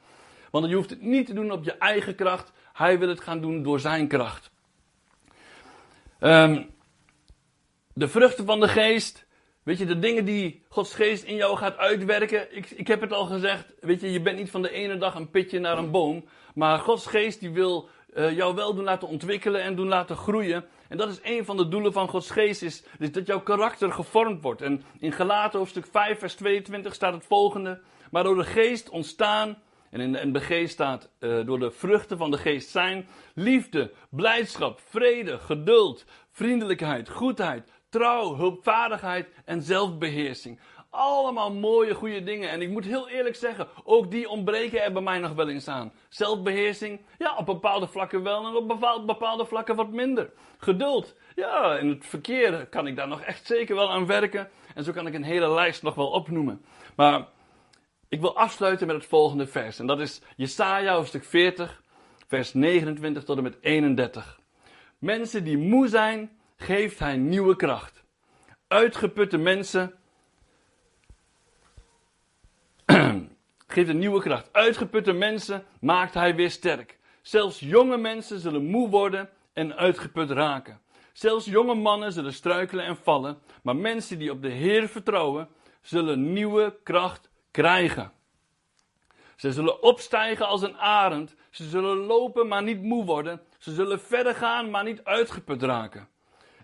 Want 0.50 0.68
je 0.68 0.74
hoeft 0.74 0.90
het 0.90 1.02
niet 1.02 1.26
te 1.26 1.34
doen 1.34 1.52
op 1.52 1.64
je 1.64 1.72
eigen 1.72 2.14
kracht, 2.14 2.52
Hij 2.72 2.98
wil 2.98 3.08
het 3.08 3.20
gaan 3.20 3.40
doen 3.40 3.62
door 3.62 3.80
Zijn 3.80 4.08
kracht. 4.08 4.50
Um, 6.20 6.70
de 7.94 8.08
vruchten 8.08 8.44
van 8.44 8.60
de 8.60 8.68
geest 8.68 9.26
Weet 9.62 9.78
je, 9.78 9.86
de 9.86 9.98
dingen 9.98 10.24
die 10.24 10.62
Gods 10.68 10.94
geest 10.94 11.24
in 11.24 11.36
jou 11.36 11.56
gaat 11.56 11.76
uitwerken. 11.76 12.56
Ik, 12.56 12.70
ik 12.70 12.86
heb 12.86 13.00
het 13.00 13.12
al 13.12 13.26
gezegd. 13.26 13.74
Weet 13.80 14.00
je, 14.00 14.12
je 14.12 14.20
bent 14.20 14.38
niet 14.38 14.50
van 14.50 14.62
de 14.62 14.70
ene 14.70 14.98
dag 14.98 15.14
een 15.14 15.30
pitje 15.30 15.58
naar 15.58 15.78
een 15.78 15.90
boom. 15.90 16.24
Maar 16.54 16.78
Gods 16.78 17.06
geest 17.06 17.40
die 17.40 17.50
wil 17.50 17.88
uh, 18.14 18.36
jou 18.36 18.54
wel 18.54 18.74
doen 18.74 18.84
laten 18.84 19.08
ontwikkelen 19.08 19.62
en 19.62 19.74
doen 19.74 19.88
laten 19.88 20.16
groeien. 20.16 20.64
En 20.88 20.96
dat 20.96 21.08
is 21.08 21.20
een 21.22 21.44
van 21.44 21.56
de 21.56 21.68
doelen 21.68 21.92
van 21.92 22.08
Gods 22.08 22.30
geest. 22.30 22.62
Is, 22.62 22.84
is 22.98 23.12
dat 23.12 23.26
jouw 23.26 23.40
karakter 23.40 23.92
gevormd 23.92 24.42
wordt. 24.42 24.62
En 24.62 24.82
in 24.98 25.12
Galaten 25.12 25.58
hoofdstuk 25.58 25.86
5 25.90 26.18
vers 26.18 26.34
22 26.34 26.94
staat 26.94 27.14
het 27.14 27.26
volgende. 27.26 27.80
Maar 28.10 28.24
door 28.24 28.36
de 28.36 28.44
geest 28.44 28.88
ontstaan. 28.88 29.58
En 29.90 30.00
in 30.00 30.12
de 30.12 30.26
NBG 30.26 30.68
staat 30.68 31.10
uh, 31.20 31.46
door 31.46 31.58
de 31.58 31.70
vruchten 31.70 32.16
van 32.18 32.30
de 32.30 32.38
geest 32.38 32.68
zijn. 32.68 33.08
Liefde, 33.34 33.92
blijdschap, 34.10 34.80
vrede, 34.88 35.38
geduld, 35.38 36.04
vriendelijkheid, 36.30 37.08
goedheid, 37.08 37.70
trouw, 37.92 38.36
hulpvaardigheid 38.36 39.28
en 39.44 39.62
zelfbeheersing. 39.62 40.60
Allemaal 40.90 41.52
mooie, 41.52 41.94
goede 41.94 42.22
dingen. 42.22 42.50
En 42.50 42.62
ik 42.62 42.68
moet 42.68 42.84
heel 42.84 43.08
eerlijk 43.08 43.36
zeggen, 43.36 43.68
ook 43.84 44.10
die 44.10 44.28
ontbreken 44.28 44.82
er 44.82 44.92
bij 44.92 45.02
mij 45.02 45.18
nog 45.18 45.32
wel 45.32 45.48
eens 45.48 45.68
aan. 45.68 45.92
Zelfbeheersing, 46.08 47.00
ja, 47.18 47.36
op 47.36 47.46
bepaalde 47.46 47.86
vlakken 47.86 48.22
wel 48.22 48.46
en 48.46 48.54
op 48.54 49.06
bepaalde 49.06 49.44
vlakken 49.44 49.76
wat 49.76 49.90
minder. 49.90 50.30
Geduld, 50.58 51.14
ja, 51.34 51.76
in 51.76 51.88
het 51.88 52.06
verkeer 52.06 52.66
kan 52.66 52.86
ik 52.86 52.96
daar 52.96 53.08
nog 53.08 53.20
echt 53.20 53.46
zeker 53.46 53.74
wel 53.74 53.90
aan 53.90 54.06
werken. 54.06 54.50
En 54.74 54.84
zo 54.84 54.92
kan 54.92 55.06
ik 55.06 55.14
een 55.14 55.22
hele 55.22 55.50
lijst 55.50 55.82
nog 55.82 55.94
wel 55.94 56.10
opnoemen. 56.10 56.64
Maar 56.96 57.28
ik 58.08 58.20
wil 58.20 58.36
afsluiten 58.36 58.86
met 58.86 58.96
het 58.96 59.06
volgende 59.06 59.46
vers. 59.46 59.78
En 59.78 59.86
dat 59.86 60.00
is 60.00 60.22
Jesaja 60.36 60.94
hoofdstuk 60.94 61.24
40, 61.24 61.82
vers 62.26 62.52
29 62.52 63.24
tot 63.24 63.36
en 63.36 63.42
met 63.42 63.56
31. 63.60 64.40
Mensen 64.98 65.44
die 65.44 65.58
moe 65.58 65.88
zijn, 65.88 66.30
geeft 66.62 66.98
hij 66.98 67.16
nieuwe 67.16 67.56
kracht. 67.56 68.04
Uitgeputte 68.68 69.36
mensen 69.36 69.94
geeft 73.66 73.88
een 73.88 73.98
nieuwe 73.98 74.20
kracht. 74.20 74.52
Uitgeputte 74.52 75.12
mensen 75.12 75.64
maakt 75.80 76.14
hij 76.14 76.34
weer 76.34 76.50
sterk. 76.50 76.98
Zelfs 77.22 77.60
jonge 77.60 77.96
mensen 77.96 78.40
zullen 78.40 78.64
moe 78.64 78.88
worden 78.88 79.30
en 79.52 79.76
uitgeput 79.76 80.30
raken. 80.30 80.80
Zelfs 81.12 81.44
jonge 81.46 81.74
mannen 81.74 82.12
zullen 82.12 82.32
struikelen 82.32 82.84
en 82.84 82.96
vallen, 82.96 83.38
maar 83.62 83.76
mensen 83.76 84.18
die 84.18 84.30
op 84.30 84.42
de 84.42 84.48
Heer 84.48 84.88
vertrouwen, 84.88 85.48
zullen 85.80 86.32
nieuwe 86.32 86.76
kracht 86.82 87.30
krijgen. 87.50 88.12
Ze 89.36 89.52
zullen 89.52 89.82
opstijgen 89.82 90.46
als 90.46 90.62
een 90.62 90.76
arend. 90.76 91.34
Ze 91.50 91.64
zullen 91.68 91.96
lopen, 91.96 92.48
maar 92.48 92.62
niet 92.62 92.82
moe 92.82 93.04
worden. 93.04 93.40
Ze 93.58 93.72
zullen 93.72 94.00
verder 94.00 94.34
gaan, 94.34 94.70
maar 94.70 94.84
niet 94.84 95.04
uitgeput 95.04 95.62
raken. 95.62 96.08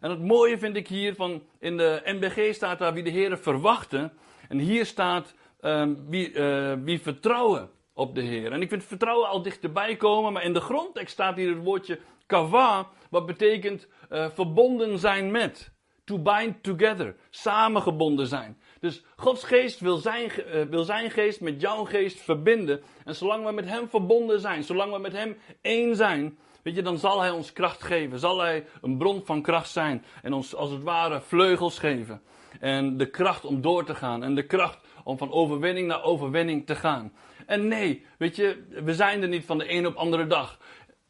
En 0.00 0.10
het 0.10 0.22
mooie 0.22 0.58
vind 0.58 0.76
ik 0.76 0.88
hier 0.88 1.14
van, 1.14 1.42
in 1.58 1.76
de 1.76 2.02
MBG 2.04 2.54
staat 2.54 2.78
daar 2.78 2.92
wie 2.92 3.02
de 3.02 3.10
Heer 3.10 3.38
verwachten. 3.38 4.12
En 4.48 4.58
hier 4.58 4.86
staat 4.86 5.34
um, 5.60 6.08
wie, 6.08 6.32
uh, 6.32 6.72
wie 6.82 7.00
vertrouwen 7.00 7.70
op 7.94 8.14
de 8.14 8.20
Heer. 8.20 8.52
En 8.52 8.62
ik 8.62 8.68
vind 8.68 8.84
vertrouwen 8.84 9.28
al 9.28 9.42
dichterbij 9.42 9.96
komen, 9.96 10.32
maar 10.32 10.44
in 10.44 10.52
de 10.52 10.60
grondtekst 10.60 11.12
staat 11.12 11.36
hier 11.36 11.54
het 11.54 11.64
woordje 11.64 11.98
kava, 12.26 12.88
wat 13.10 13.26
betekent 13.26 13.88
uh, 14.10 14.26
verbonden 14.34 14.98
zijn 14.98 15.30
met. 15.30 15.76
To 16.04 16.18
bind 16.18 16.62
together, 16.62 17.16
samengebonden 17.30 18.26
zijn. 18.26 18.58
Dus 18.80 19.04
Gods 19.16 19.44
geest 19.44 19.80
wil 19.80 19.96
zijn, 19.96 20.30
uh, 20.36 20.62
wil 20.62 20.84
zijn 20.84 21.10
geest 21.10 21.40
met 21.40 21.60
jouw 21.60 21.84
geest 21.84 22.20
verbinden. 22.20 22.82
En 23.04 23.14
zolang 23.14 23.44
we 23.44 23.52
met 23.52 23.64
Hem 23.64 23.88
verbonden 23.88 24.40
zijn, 24.40 24.62
zolang 24.62 24.92
we 24.92 24.98
met 24.98 25.12
Hem 25.12 25.36
één 25.60 25.96
zijn, 25.96 26.38
Weet 26.62 26.74
je, 26.74 26.82
dan 26.82 26.98
zal 26.98 27.20
Hij 27.20 27.30
ons 27.30 27.52
kracht 27.52 27.82
geven. 27.82 28.18
Zal 28.18 28.38
Hij 28.38 28.66
een 28.82 28.96
bron 28.96 29.22
van 29.24 29.42
kracht 29.42 29.70
zijn. 29.70 30.04
En 30.22 30.32
ons 30.32 30.54
als 30.54 30.70
het 30.70 30.82
ware 30.82 31.20
vleugels 31.20 31.78
geven. 31.78 32.22
En 32.60 32.96
de 32.96 33.10
kracht 33.10 33.44
om 33.44 33.60
door 33.60 33.84
te 33.84 33.94
gaan. 33.94 34.22
En 34.22 34.34
de 34.34 34.46
kracht 34.46 34.78
om 35.04 35.18
van 35.18 35.32
overwinning 35.32 35.86
naar 35.86 36.02
overwinning 36.02 36.66
te 36.66 36.74
gaan. 36.74 37.12
En 37.46 37.68
nee, 37.68 38.06
weet 38.18 38.36
je, 38.36 38.64
we 38.84 38.94
zijn 38.94 39.22
er 39.22 39.28
niet 39.28 39.44
van 39.44 39.58
de 39.58 39.72
een 39.72 39.86
op 39.86 39.94
andere 39.94 40.26
dag. 40.26 40.58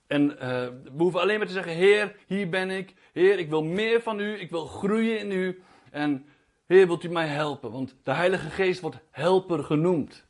En 0.07 0.31
uh, 0.31 0.39
we 0.39 0.99
hoeven 0.99 1.21
alleen 1.21 1.39
maar 1.39 1.47
te 1.47 1.53
zeggen: 1.53 1.73
Heer, 1.73 2.17
hier 2.27 2.49
ben 2.49 2.71
ik. 2.71 2.95
Heer, 3.13 3.39
ik 3.39 3.49
wil 3.49 3.65
meer 3.65 4.03
van 4.03 4.21
u. 4.21 4.41
Ik 4.41 4.51
wil 4.51 4.67
groeien 4.67 5.19
in 5.19 5.31
u. 5.31 5.63
En 5.91 6.27
Heer, 6.67 6.87
wilt 6.87 7.05
u 7.05 7.09
mij 7.09 7.27
helpen? 7.27 7.71
Want 7.71 7.97
de 8.03 8.13
Heilige 8.13 8.51
Geest 8.51 8.81
wordt 8.81 8.99
helper 9.11 9.65
genoemd. 9.65 10.28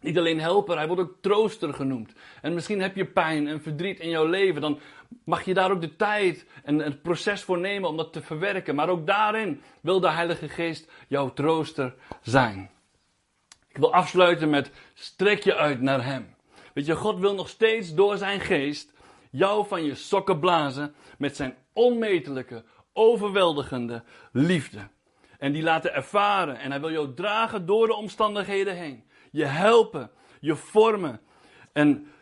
Niet 0.00 0.18
alleen 0.18 0.40
helper, 0.40 0.76
hij 0.76 0.86
wordt 0.86 1.02
ook 1.02 1.16
trooster 1.20 1.74
genoemd. 1.74 2.12
En 2.42 2.54
misschien 2.54 2.80
heb 2.80 2.96
je 2.96 3.04
pijn 3.04 3.48
en 3.48 3.62
verdriet 3.62 4.00
in 4.00 4.08
jouw 4.08 4.26
leven. 4.26 4.60
Dan 4.60 4.80
mag 5.24 5.44
je 5.44 5.54
daar 5.54 5.70
ook 5.70 5.80
de 5.80 5.96
tijd 5.96 6.46
en 6.64 6.78
het 6.78 7.02
proces 7.02 7.42
voor 7.42 7.58
nemen 7.58 7.88
om 7.88 7.96
dat 7.96 8.12
te 8.12 8.22
verwerken. 8.22 8.74
Maar 8.74 8.88
ook 8.88 9.06
daarin 9.06 9.62
wil 9.80 10.00
de 10.00 10.10
Heilige 10.10 10.48
Geest 10.48 10.90
jouw 11.08 11.32
trooster 11.32 11.94
zijn. 12.22 12.70
Ik 13.68 13.76
wil 13.76 13.92
afsluiten 13.92 14.50
met 14.50 14.70
strek 14.94 15.42
je 15.42 15.54
uit 15.54 15.80
naar 15.80 16.04
Hem. 16.04 16.34
Weet 16.74 16.86
je, 16.86 16.96
God 16.96 17.18
wil 17.18 17.34
nog 17.34 17.48
steeds 17.48 17.94
door 17.94 18.16
zijn 18.16 18.40
geest 18.40 18.92
jou 19.30 19.66
van 19.66 19.84
je 19.84 19.94
sokken 19.94 20.38
blazen 20.38 20.94
met 21.18 21.36
zijn 21.36 21.56
onmetelijke, 21.72 22.64
overweldigende 22.92 24.02
liefde. 24.32 24.88
En 25.38 25.52
die 25.52 25.62
laten 25.62 25.94
ervaren 25.94 26.58
en 26.58 26.70
hij 26.70 26.80
wil 26.80 26.90
jou 26.90 27.14
dragen 27.14 27.66
door 27.66 27.86
de 27.86 27.94
omstandigheden 27.94 28.76
heen 28.76 29.04
je 29.30 29.44
helpen, 29.44 30.10
je 30.40 30.56
vormen. 30.56 31.20
En 31.72 32.12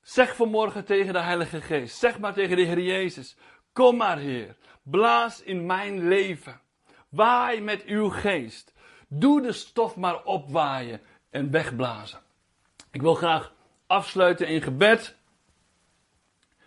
zeg 0.00 0.36
vanmorgen 0.36 0.84
tegen 0.84 1.12
de 1.12 1.20
Heilige 1.20 1.60
Geest, 1.60 1.98
zeg 1.98 2.18
maar 2.18 2.32
tegen 2.34 2.56
de 2.56 2.62
Heer 2.62 2.80
Jezus, 2.80 3.36
kom 3.72 3.96
maar 3.96 4.18
Heer, 4.18 4.56
blaas 4.82 5.42
in 5.42 5.66
mijn 5.66 6.08
leven. 6.08 6.60
Waai 7.08 7.60
met 7.60 7.84
uw 7.84 8.08
geest. 8.08 8.72
Doe 9.08 9.42
de 9.42 9.52
stof 9.52 9.96
maar 9.96 10.24
opwaaien 10.24 11.00
en 11.30 11.50
wegblazen. 11.50 12.20
Ik 12.90 13.02
wil 13.02 13.14
graag 13.14 13.52
afsluiten 13.86 14.48
in 14.48 14.62
gebed. 14.62 15.16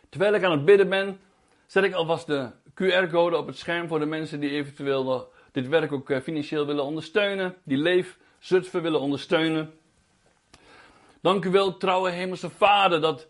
Terwijl 0.10 0.34
ik 0.34 0.44
aan 0.44 0.52
het 0.52 0.66
bidden 0.66 0.90
ben, 0.90 1.20
zet 1.66 1.84
ik 1.84 1.94
alvast 1.94 2.28
de 2.28 2.52
QR-code 2.74 3.38
op 3.38 3.48
het 3.48 3.58
scherm 3.58 3.88
voor 3.88 4.00
de 4.00 4.06
mensen 4.06 4.40
die 4.40 4.50
eventueel 4.50 5.32
dit 5.52 5.68
werk 5.68 5.92
ook 5.92 6.10
eh, 6.10 6.22
financieel 6.22 6.66
willen 6.66 6.84
ondersteunen, 6.84 7.56
die 7.64 7.78
Leef 7.78 8.20
Zutphen 8.40 8.82
willen 8.82 9.00
ondersteunen. 9.00 9.74
Dank 11.22 11.46
u 11.46 11.50
wel, 11.50 11.78
trouwe 11.78 12.10
Hemelse 12.10 12.50
Vader, 12.50 13.02
dat 13.02 13.28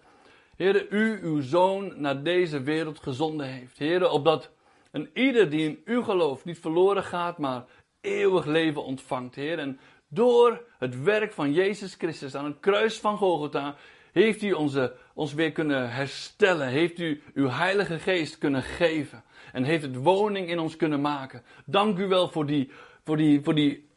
Heer, 0.56 0.88
u 0.90 1.20
uw 1.22 1.42
Zoon 1.42 1.94
naar 2.02 2.24
deze 2.24 2.62
wereld 2.62 3.00
gezonden 3.00 3.48
heeft. 3.48 3.78
Heer, 3.78 4.10
opdat 4.10 4.52
een 4.92 5.10
ieder 5.14 5.50
die 5.50 5.70
in 5.70 5.82
u 5.86 6.04
gelooft 6.04 6.46
niet 6.46 6.60
verloren 6.60 7.04
gaat, 7.04 7.38
maar 7.38 7.66
eeuwig 8.02 8.46
leven 8.46 8.84
ontvangt, 8.84 9.36
Heer. 9.36 9.60
En 9.60 9.80
door 10.08 10.66
het 10.78 11.04
werk 11.04 11.34
van 11.34 11.54
Jezus 11.54 11.96
Christus 11.96 12.36
aan 12.36 12.46
het 12.46 12.60
kruis 12.60 13.00
van 13.00 13.18
Golgotha 13.18 13.76
heeft 14.12 14.42
u 14.42 14.52
onze, 14.52 14.96
ons 15.14 15.34
weer 15.34 15.52
kunnen 15.52 15.92
herstellen. 15.92 16.68
Heeft 16.68 17.00
u 17.00 17.22
uw 17.34 17.50
Heilige 17.50 18.00
Geest 18.00 18.38
kunnen 18.38 18.64
geven. 18.64 19.24
En 19.52 19.64
heeft 19.64 19.84
het 19.84 19.96
woning 19.96 20.50
in 20.50 20.60
ons 20.60 20.76
kunnen 20.76 21.02
maken. 21.02 21.44
Dank 21.66 21.98
u 21.98 22.08
wel 22.08 22.30
voor 22.30 22.46
die, 22.46 22.72
voor 23.04 23.18
die, 23.18 23.42
voor 23.44 23.56
die 23.56 23.89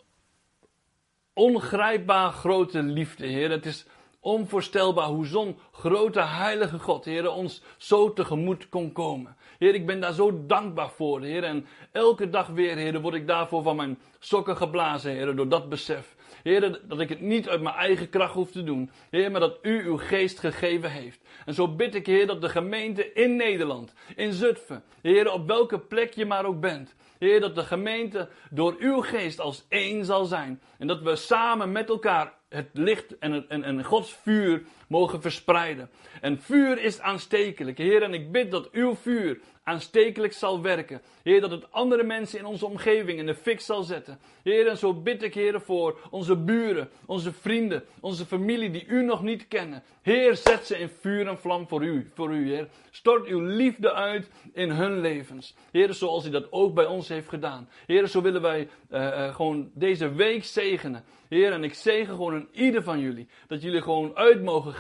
ongrijpbaar 1.35 2.33
grote 2.33 2.83
liefde, 2.83 3.27
Heer. 3.27 3.51
Het 3.51 3.67
is 3.67 3.87
onvoorstelbaar 4.21 5.09
hoe 5.09 5.27
zo'n 5.27 5.59
grote 5.73 6.23
heilige 6.23 6.79
God, 6.79 7.05
Heer, 7.05 7.31
ons 7.31 7.63
zo 7.77 8.13
tegemoet 8.13 8.69
kon 8.69 8.93
komen. 8.93 9.37
Heer, 9.59 9.75
ik 9.75 9.87
ben 9.87 10.01
daar 10.01 10.13
zo 10.13 10.47
dankbaar 10.47 10.91
voor, 10.91 11.23
Heer. 11.23 11.45
En 11.45 11.67
elke 11.93 12.31
dag 12.31 12.47
weer, 12.47 12.77
Heer, 12.77 13.01
word 13.01 13.15
ik 13.15 13.27
daarvoor 13.27 13.63
van 13.63 13.77
mijn 13.77 13.99
sokken 14.19 14.57
geblazen, 14.57 15.13
Heer, 15.13 15.37
door 15.37 15.49
dat 15.49 15.69
besef. 15.69 16.17
Heer, 16.43 16.81
dat 16.89 17.01
ik 17.01 17.09
het 17.09 17.21
niet 17.21 17.49
uit 17.49 17.63
mijn 17.63 17.75
eigen 17.75 18.09
kracht 18.09 18.35
hoef 18.35 18.51
te 18.51 18.65
doen. 18.65 18.91
Heer, 19.11 19.31
maar 19.31 19.41
dat 19.41 19.59
u 19.63 19.85
uw 19.85 19.97
geest 19.97 20.39
gegeven 20.39 20.91
heeft. 20.91 21.21
En 21.45 21.55
zo 21.55 21.69
bid 21.69 21.95
ik, 21.95 22.07
Heer, 22.07 22.27
dat 22.27 22.41
de 22.41 22.49
gemeente 22.49 23.13
in 23.13 23.37
Nederland, 23.37 23.93
in 24.17 24.33
Zutphen, 24.33 24.83
Heer, 25.03 25.33
op 25.33 25.47
welke 25.47 25.79
plek 25.79 26.13
je 26.13 26.27
maar 26.27 26.45
ook 26.45 26.61
bent. 26.61 26.95
Heer, 27.23 27.41
dat 27.41 27.55
de 27.55 27.65
gemeente 27.65 28.29
door 28.51 28.77
uw 28.79 29.01
geest 29.01 29.41
als 29.41 29.65
één 29.69 30.05
zal 30.05 30.25
zijn. 30.25 30.61
En 30.79 30.87
dat 30.87 31.03
we 31.03 31.17
samen 31.17 31.73
met 31.73 31.89
elkaar 31.89 32.33
het 32.49 32.69
licht 32.73 33.19
en, 33.19 33.33
het, 33.33 33.47
en, 33.47 33.65
en 33.65 33.85
Gods 33.85 34.13
vuur 34.23 34.63
mogen 34.93 35.23
verspreiden. 35.23 35.91
En 36.21 36.41
vuur 36.41 36.79
is 36.79 37.01
aanstekelijk. 37.01 37.79
Heer, 37.79 38.03
en 38.03 38.15
ik 38.15 38.33
bid 38.33 38.51
dat 38.51 38.71
uw 38.71 38.95
vuur 38.95 39.41
aanstekelijk 39.65 40.33
zal 40.33 40.63
werken. 40.63 41.03
Heer, 41.23 41.41
dat 41.41 41.51
het 41.51 41.73
andere 41.73 42.03
mensen 42.03 42.39
in 42.39 42.45
onze 42.45 42.67
omgeving 42.67 43.19
in 43.19 43.27
de 43.27 43.35
fik 43.35 43.61
zal 43.61 43.83
zetten. 43.83 44.19
Heer, 44.43 44.67
en 44.67 44.77
zo 44.77 44.95
bid 44.95 45.23
ik, 45.23 45.35
Heer, 45.35 45.61
voor 45.61 45.99
onze 46.11 46.37
buren, 46.37 46.89
onze 47.07 47.33
vrienden, 47.33 47.85
onze 48.01 48.27
familie 48.27 48.71
die 48.71 48.87
u 48.87 49.03
nog 49.05 49.23
niet 49.23 49.49
kennen. 49.49 49.83
Heer, 50.03 50.37
zet 50.37 50.67
ze 50.67 50.79
in 50.79 50.89
vuur 50.89 51.27
en 51.27 51.39
vlam 51.39 51.69
voor 51.69 51.85
u, 51.85 52.11
voor 52.15 52.35
u, 52.35 52.49
Heer. 52.49 52.69
Stort 52.91 53.27
uw 53.27 53.41
liefde 53.41 53.93
uit 53.93 54.31
in 54.53 54.71
hun 54.71 55.01
levens. 55.01 55.55
Heer, 55.71 55.95
zoals 55.95 56.27
u 56.27 56.31
dat 56.31 56.53
ook 56.53 56.75
bij 56.75 56.87
ons 56.87 57.09
heeft 57.09 57.29
gedaan. 57.29 57.69
Heer, 57.87 58.07
zo 58.07 58.23
willen 58.23 58.43
wij 58.43 58.69
uh, 58.91 59.01
uh, 59.01 59.35
gewoon 59.35 59.71
deze 59.75 60.13
week 60.15 60.45
zegenen. 60.45 61.05
Heer, 61.29 61.53
en 61.53 61.65
ik 61.65 61.75
zegen 61.75 62.15
gewoon 62.15 62.35
in 62.35 62.49
ieder 62.53 62.83
van 62.83 63.01
jullie. 63.01 63.29
Dat 63.47 63.63
jullie 63.63 63.83
gewoon 63.83 64.17
uit 64.17 64.43
mogen 64.43 64.73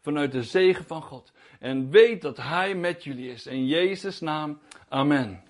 vanuit 0.00 0.32
de 0.32 0.42
zegen 0.42 0.84
van 0.84 1.02
God. 1.02 1.32
En 1.60 1.90
weet 1.90 2.22
dat 2.22 2.36
Hij 2.36 2.74
met 2.74 3.04
jullie 3.04 3.30
is. 3.30 3.46
In 3.46 3.66
Jezus' 3.66 4.20
naam, 4.20 4.58
amen. 4.88 5.42